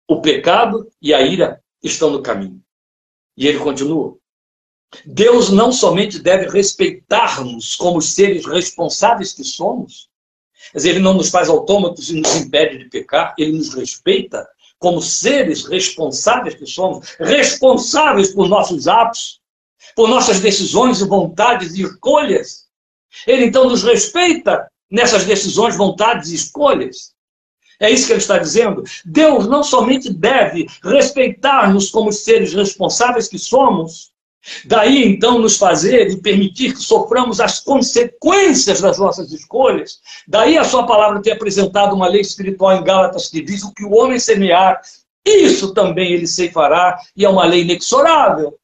[0.09, 2.63] O pecado e a ira estão no caminho.
[3.37, 4.17] E ele continua.
[5.07, 10.11] Deus não somente deve respeitar-nos como seres responsáveis que somos,
[10.73, 14.47] mas ele não nos faz autômatos e nos impede de pecar, ele nos respeita
[14.79, 19.41] como seres responsáveis que somos, responsáveis por nossos atos,
[19.95, 22.67] por nossas decisões e vontades e escolhas.
[23.27, 27.13] Ele então nos respeita nessas decisões, vontades e escolhas.
[27.81, 28.85] É isso que ele está dizendo.
[29.05, 34.13] Deus não somente deve respeitar-nos como seres responsáveis que somos,
[34.67, 39.99] daí então nos fazer e permitir que soframos as consequências das nossas escolhas.
[40.29, 43.85] Daí a sua palavra ter apresentado uma lei espiritual em Gálatas que diz o que
[43.85, 44.81] o homem semear,
[45.25, 48.59] isso também ele ceifará, e é uma lei inexorável.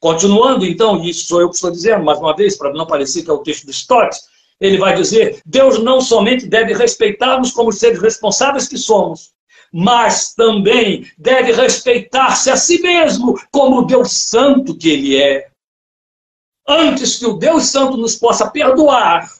[0.00, 3.22] Continuando, então, e isso sou eu que estou dizendo, mais uma vez, para não parecer
[3.22, 4.16] que é o texto do Stott,
[4.60, 9.32] ele vai dizer: Deus não somente deve respeitar-nos como seres responsáveis que somos,
[9.72, 15.50] mas também deve respeitar-se a si mesmo como o Deus Santo que ele é.
[16.66, 19.30] Antes que o Deus Santo nos possa perdoar,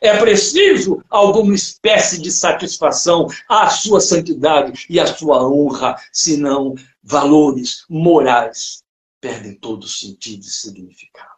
[0.00, 7.84] é preciso alguma espécie de satisfação à sua santidade e à sua honra, senão valores
[7.88, 8.82] morais
[9.20, 11.28] perdem todo sentido e significado.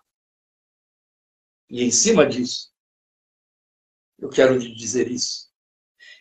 [1.68, 2.71] E em cima disso,
[4.22, 5.48] eu quero lhe dizer isso.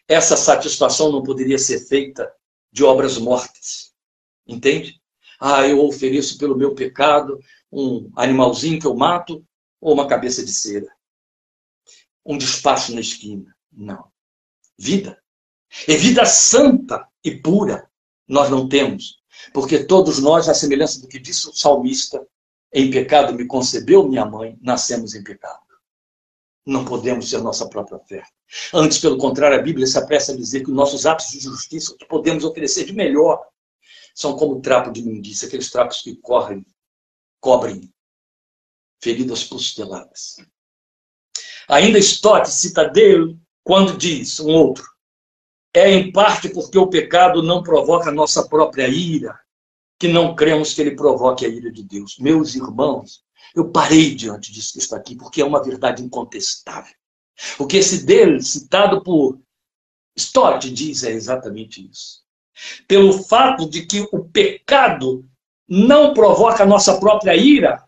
[0.08, 2.34] Essa satisfação não poderia ser feita
[2.72, 3.94] de obras mortas.
[4.46, 5.00] Entende?
[5.40, 7.40] Ah, eu ofereço pelo meu pecado
[7.72, 9.46] um animalzinho que eu mato
[9.80, 10.92] ou uma cabeça de cera.
[12.26, 13.56] Um despacho na esquina.
[13.72, 14.12] Não.
[14.78, 15.22] Vida.
[15.88, 17.88] É vida santa e pura.
[18.28, 19.22] Nós não temos.
[19.54, 22.28] Porque todos nós, à semelhança do que disse o salmista,
[22.74, 25.71] em pecado me concebeu minha mãe, nascemos em pecado.
[26.66, 28.24] Não podemos ser nossa própria fé.
[28.74, 32.06] Antes, pelo contrário, a Bíblia se apressa a dizer que nossos atos de justiça, que
[32.06, 33.44] podemos oferecer de melhor,
[34.14, 36.66] são como trapo de imundícia, aqueles trapos que correm,
[37.40, 37.92] cobrem
[39.02, 40.36] feridas posteladas.
[41.68, 44.86] Ainda Stott cita dele quando diz, um outro,
[45.74, 49.40] é em parte porque o pecado não provoca a nossa própria ira,
[49.98, 52.18] que não cremos que ele provoque a ira de Deus.
[52.18, 53.24] Meus irmãos,
[53.56, 56.94] eu parei diante disso que está aqui, porque é uma verdade incontestável.
[57.58, 59.40] O que esse dele, citado por
[60.16, 62.22] Stott, diz é exatamente isso.
[62.88, 65.26] Pelo fato de que o pecado
[65.68, 67.84] não provoca a nossa própria ira,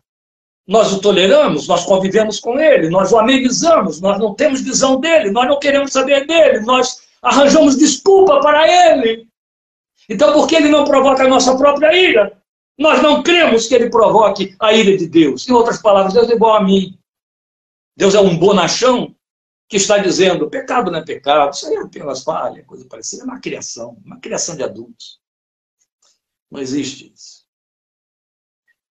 [0.66, 5.30] nós o toleramos, nós convivemos com ele, nós o amenizamos, nós não temos visão dele,
[5.30, 9.28] nós não queremos saber dele, nós arranjamos desculpa para ele.
[10.08, 12.41] Então, por que ele não provoca a nossa própria ira?
[12.78, 15.47] Nós não cremos que ele provoque a ira de Deus.
[15.47, 16.99] Em outras palavras, Deus é igual a mim.
[17.95, 19.15] Deus é um bonachão
[19.67, 23.24] que está dizendo: pecado não é pecado, isso aí é apenas falha, coisa parecida.
[23.24, 25.21] É uma criação, uma criação de adultos.
[26.49, 27.47] Não existe isso.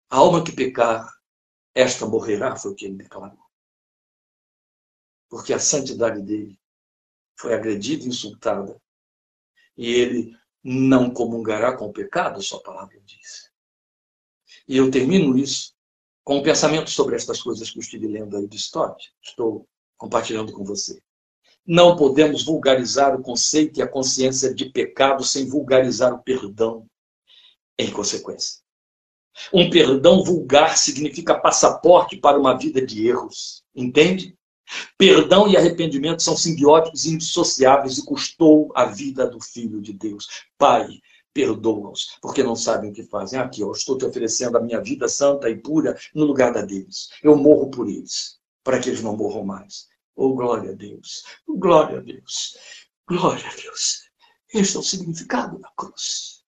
[0.09, 1.11] A alma que pecar,
[1.75, 3.45] esta morrerá, foi o que ele declarou.
[5.29, 6.59] Porque a santidade dele
[7.39, 8.81] foi agredida e insultada.
[9.77, 13.46] E ele não comungará com o pecado, sua palavra diz.
[14.69, 15.73] E eu termino isso
[16.25, 19.13] com um pensamento sobre estas coisas que eu estive lendo aí de Stott.
[19.23, 21.01] Estou compartilhando com você.
[21.65, 26.87] Não podemos vulgarizar o conceito e a consciência de pecado sem vulgarizar o perdão
[27.79, 28.61] em consequência.
[29.53, 33.63] Um perdão vulgar significa passaporte para uma vida de erros.
[33.75, 34.37] Entende?
[34.99, 40.27] Perdão e arrependimento são simbióticos e indissociáveis e custou a vida do Filho de Deus.
[40.59, 40.89] Pai,
[41.37, 43.39] perdoa-os, porque não sabem o que fazem.
[43.39, 47.11] Aqui, eu estou te oferecendo a minha vida santa e pura no lugar da deles.
[47.23, 49.87] Eu morro por eles, para que eles não morram mais.
[50.17, 51.25] Oh, glória a Deus!
[51.47, 52.57] Glória a Deus!
[53.07, 54.09] Glória a Deus!
[54.55, 56.43] Este é o significado da cruz.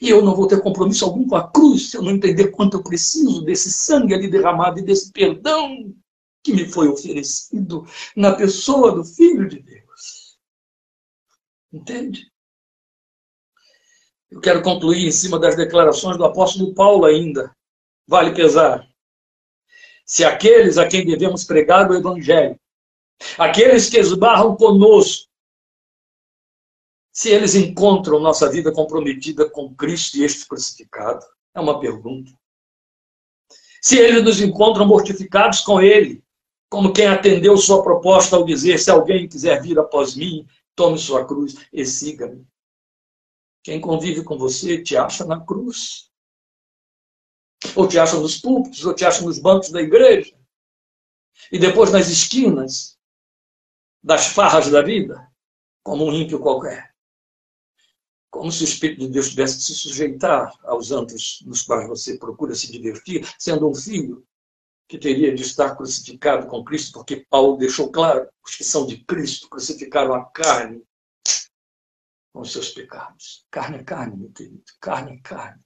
[0.00, 2.78] E eu não vou ter compromisso algum com a cruz se eu não entender quanto
[2.78, 5.94] eu preciso desse sangue ali derramado e desse perdão
[6.42, 10.38] que me foi oferecido na pessoa do Filho de Deus.
[11.70, 12.33] Entende?
[14.34, 17.54] Eu quero concluir em cima das declarações do apóstolo Paulo ainda.
[18.04, 18.84] Vale pesar.
[20.04, 22.58] Se aqueles a quem devemos pregar o evangelho,
[23.38, 25.30] aqueles que esbarram conosco,
[27.12, 31.24] se eles encontram nossa vida comprometida com Cristo e este crucificado,
[31.54, 32.32] é uma pergunta.
[33.80, 36.24] Se eles nos encontram mortificados com Ele,
[36.68, 41.24] como quem atendeu sua proposta ao dizer: se alguém quiser vir após mim, tome sua
[41.24, 42.44] cruz e siga-me.
[43.64, 46.10] Quem convive com você te acha na cruz.
[47.74, 50.36] Ou te acha nos púlpitos, ou te acha nos bancos da igreja.
[51.50, 52.98] E depois nas esquinas
[54.02, 55.32] das farras da vida,
[55.82, 56.94] como um ímpio qualquer.
[58.30, 62.18] Como se o Espírito de Deus tivesse que se sujeitar aos antros nos quais você
[62.18, 64.26] procura se divertir, sendo um filho
[64.86, 69.02] que teria de estar crucificado com Cristo, porque Paulo deixou claro: os que são de
[69.04, 70.84] Cristo crucificaram a carne
[72.34, 73.46] com os seus pecados.
[73.48, 74.64] Carne é carne, meu querido.
[74.80, 75.62] Carne é carne.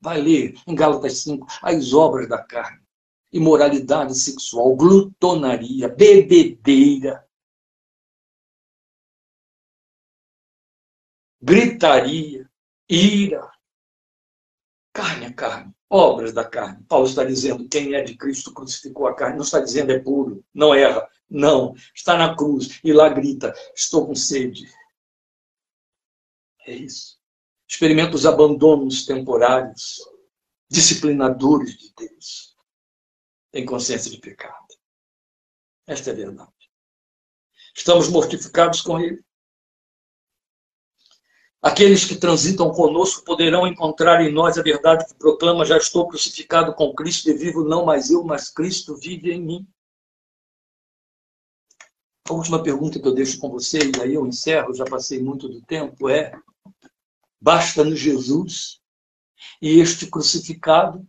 [0.00, 2.82] Vai ler em Gálatas 5 as obras da carne.
[3.32, 7.24] Imoralidade sexual, glutonaria, bebedeira,
[11.40, 12.50] gritaria,
[12.88, 13.48] ira.
[14.92, 16.82] Carne é carne, obras da carne.
[16.88, 19.36] Paulo está dizendo: quem é de Cristo crucificou a carne.
[19.36, 21.08] Não está dizendo é puro, não erra.
[21.30, 24.66] Não, está na cruz e lá grita: estou com sede.
[26.68, 27.18] É isso.
[27.66, 29.96] Experimenta os abandonos temporários,
[30.70, 32.54] disciplinadores de Deus.
[33.50, 34.66] Tem consciência de pecado.
[35.86, 36.52] Esta é a verdade.
[37.74, 39.24] Estamos mortificados com Ele.
[41.62, 46.74] Aqueles que transitam conosco poderão encontrar em nós a verdade que proclama: já estou crucificado
[46.74, 49.68] com Cristo e vivo não mais eu, mas Cristo vive em mim.
[52.28, 55.48] A última pergunta que eu deixo com você, e aí eu encerro, já passei muito
[55.48, 56.38] do tempo, é:
[57.40, 58.80] Basta-nos Jesus
[59.62, 61.06] e este crucificado?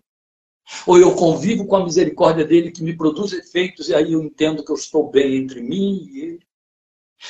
[0.86, 4.64] Ou eu convivo com a misericórdia dele que me produz efeitos e aí eu entendo
[4.64, 6.48] que eu estou bem entre mim e ele?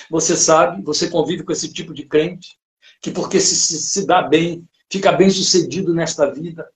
[0.09, 2.59] Você sabe, você convive com esse tipo de crente
[3.01, 6.69] que porque se, se, se dá bem, fica bem sucedido nesta vida,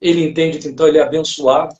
[0.00, 1.76] ele entende que então ele é abençoado.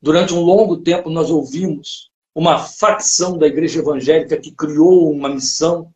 [0.00, 5.92] Durante um longo tempo nós ouvimos uma facção da igreja evangélica que criou uma missão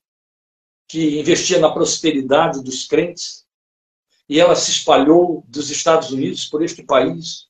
[0.93, 3.47] que investia na prosperidade dos crentes,
[4.29, 7.47] e ela se espalhou dos Estados Unidos por este país,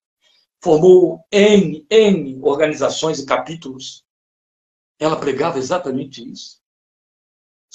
[0.63, 4.05] formou N, N organizações e capítulos.
[4.97, 6.61] Ela pregava exatamente isso.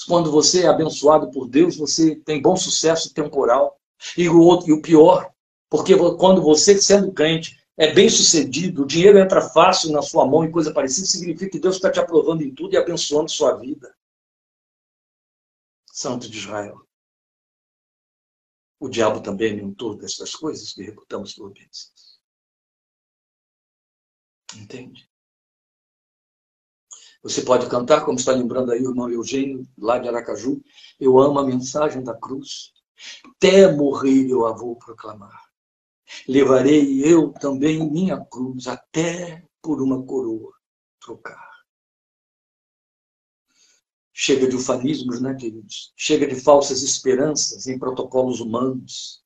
[0.06, 3.78] Quando você é abençoado por Deus, você tem bom sucesso temporal.
[4.16, 5.30] E o, outro, e o pior,
[5.68, 10.46] porque quando você, sendo crente, é bem sucedido, o dinheiro entra fácil na sua mão
[10.46, 13.94] e coisa parecida, significa que Deus está te aprovando em tudo e abençoando sua vida.
[15.98, 16.80] Santo de Israel.
[18.78, 22.20] O diabo também é mentor dessas coisas que reputamos por bênçãos.
[24.54, 25.10] Entende?
[27.20, 30.62] Você pode cantar, como está lembrando aí o irmão Eugênio, lá de Aracaju.
[31.00, 32.72] Eu amo a mensagem da cruz.
[33.24, 35.50] Até morrer eu a vou proclamar.
[36.28, 40.54] Levarei eu também minha cruz, até por uma coroa
[41.00, 41.47] trocar.
[44.20, 45.92] Chega de ufanismos, né, queridos?
[45.96, 49.22] Chega de falsas esperanças em protocolos humanos.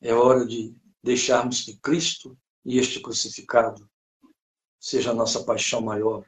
[0.00, 3.88] É hora de deixarmos que Cristo e este crucificado
[4.80, 6.26] seja a nossa paixão maior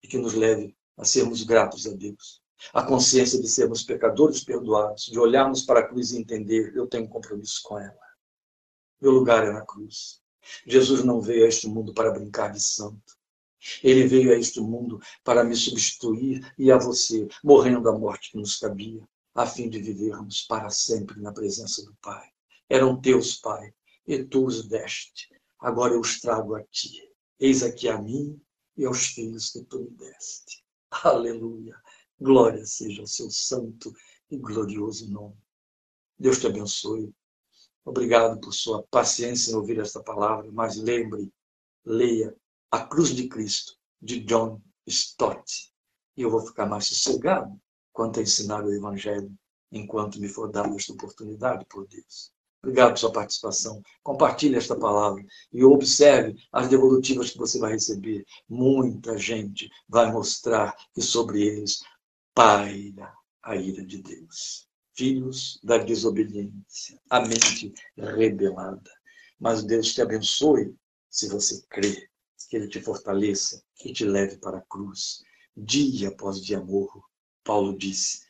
[0.00, 2.40] e que nos leve a sermos gratos a Deus.
[2.72, 7.06] A consciência de sermos pecadores perdoados, de olharmos para a cruz e entender: eu tenho
[7.06, 7.98] um compromisso com ela.
[9.00, 10.22] Meu lugar é na cruz.
[10.64, 13.19] Jesus não veio a este mundo para brincar de santo.
[13.82, 18.38] Ele veio a este mundo para me substituir e a você, morrendo a morte que
[18.38, 22.28] nos cabia, a fim de vivermos para sempre na presença do Pai.
[22.68, 23.72] Eram teus, Pai,
[24.06, 25.28] e tu os deste.
[25.58, 27.08] Agora eu os trago a ti.
[27.38, 28.40] Eis aqui a mim
[28.76, 30.64] e aos filhos que tu me deste.
[30.90, 31.76] Aleluia.
[32.18, 33.92] Glória seja ao seu santo
[34.30, 35.36] e glorioso nome.
[36.18, 37.14] Deus te abençoe.
[37.84, 41.32] Obrigado por sua paciência em ouvir esta palavra, mas lembre,
[41.84, 42.36] leia
[42.70, 45.72] a Cruz de Cristo, de John Stott.
[46.16, 47.60] E eu vou ficar mais sossegado
[47.92, 49.32] quanto a ensinar o Evangelho,
[49.72, 52.32] enquanto me for dada esta oportunidade por Deus.
[52.62, 53.82] Obrigado por sua participação.
[54.02, 58.24] Compartilhe esta palavra e observe as devolutivas que você vai receber.
[58.48, 61.80] Muita gente vai mostrar que sobre eles
[62.34, 63.12] paira
[63.42, 64.68] a ira de Deus.
[64.94, 68.90] Filhos da desobediência, a mente rebelada.
[69.38, 70.76] Mas Deus te abençoe
[71.08, 72.09] se você crer
[72.46, 75.22] que Ele te fortaleça e te leve para a cruz.
[75.56, 77.04] Dia após dia morro,
[77.44, 78.20] Paulo disse: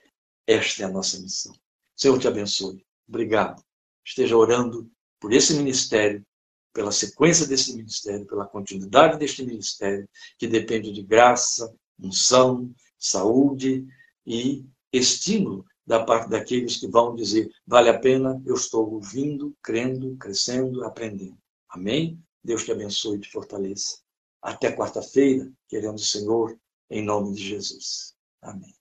[0.51, 1.55] esta é a nossa missão.
[1.95, 2.85] Senhor te abençoe.
[3.09, 3.63] Obrigado.
[4.05, 4.91] Esteja orando
[5.21, 6.27] por esse ministério,
[6.73, 13.87] pela sequência desse ministério, pela continuidade deste ministério, que depende de graça, unção, saúde
[14.27, 20.17] e estímulo da parte daqueles que vão dizer: vale a pena, eu estou ouvindo, crendo,
[20.17, 21.39] crescendo, aprendendo.
[21.69, 22.21] Amém?
[22.43, 23.99] Deus te abençoe e te fortaleça.
[24.43, 28.15] Até quarta-feira, querendo o Senhor, em nome de Jesus.
[28.41, 28.80] Amém.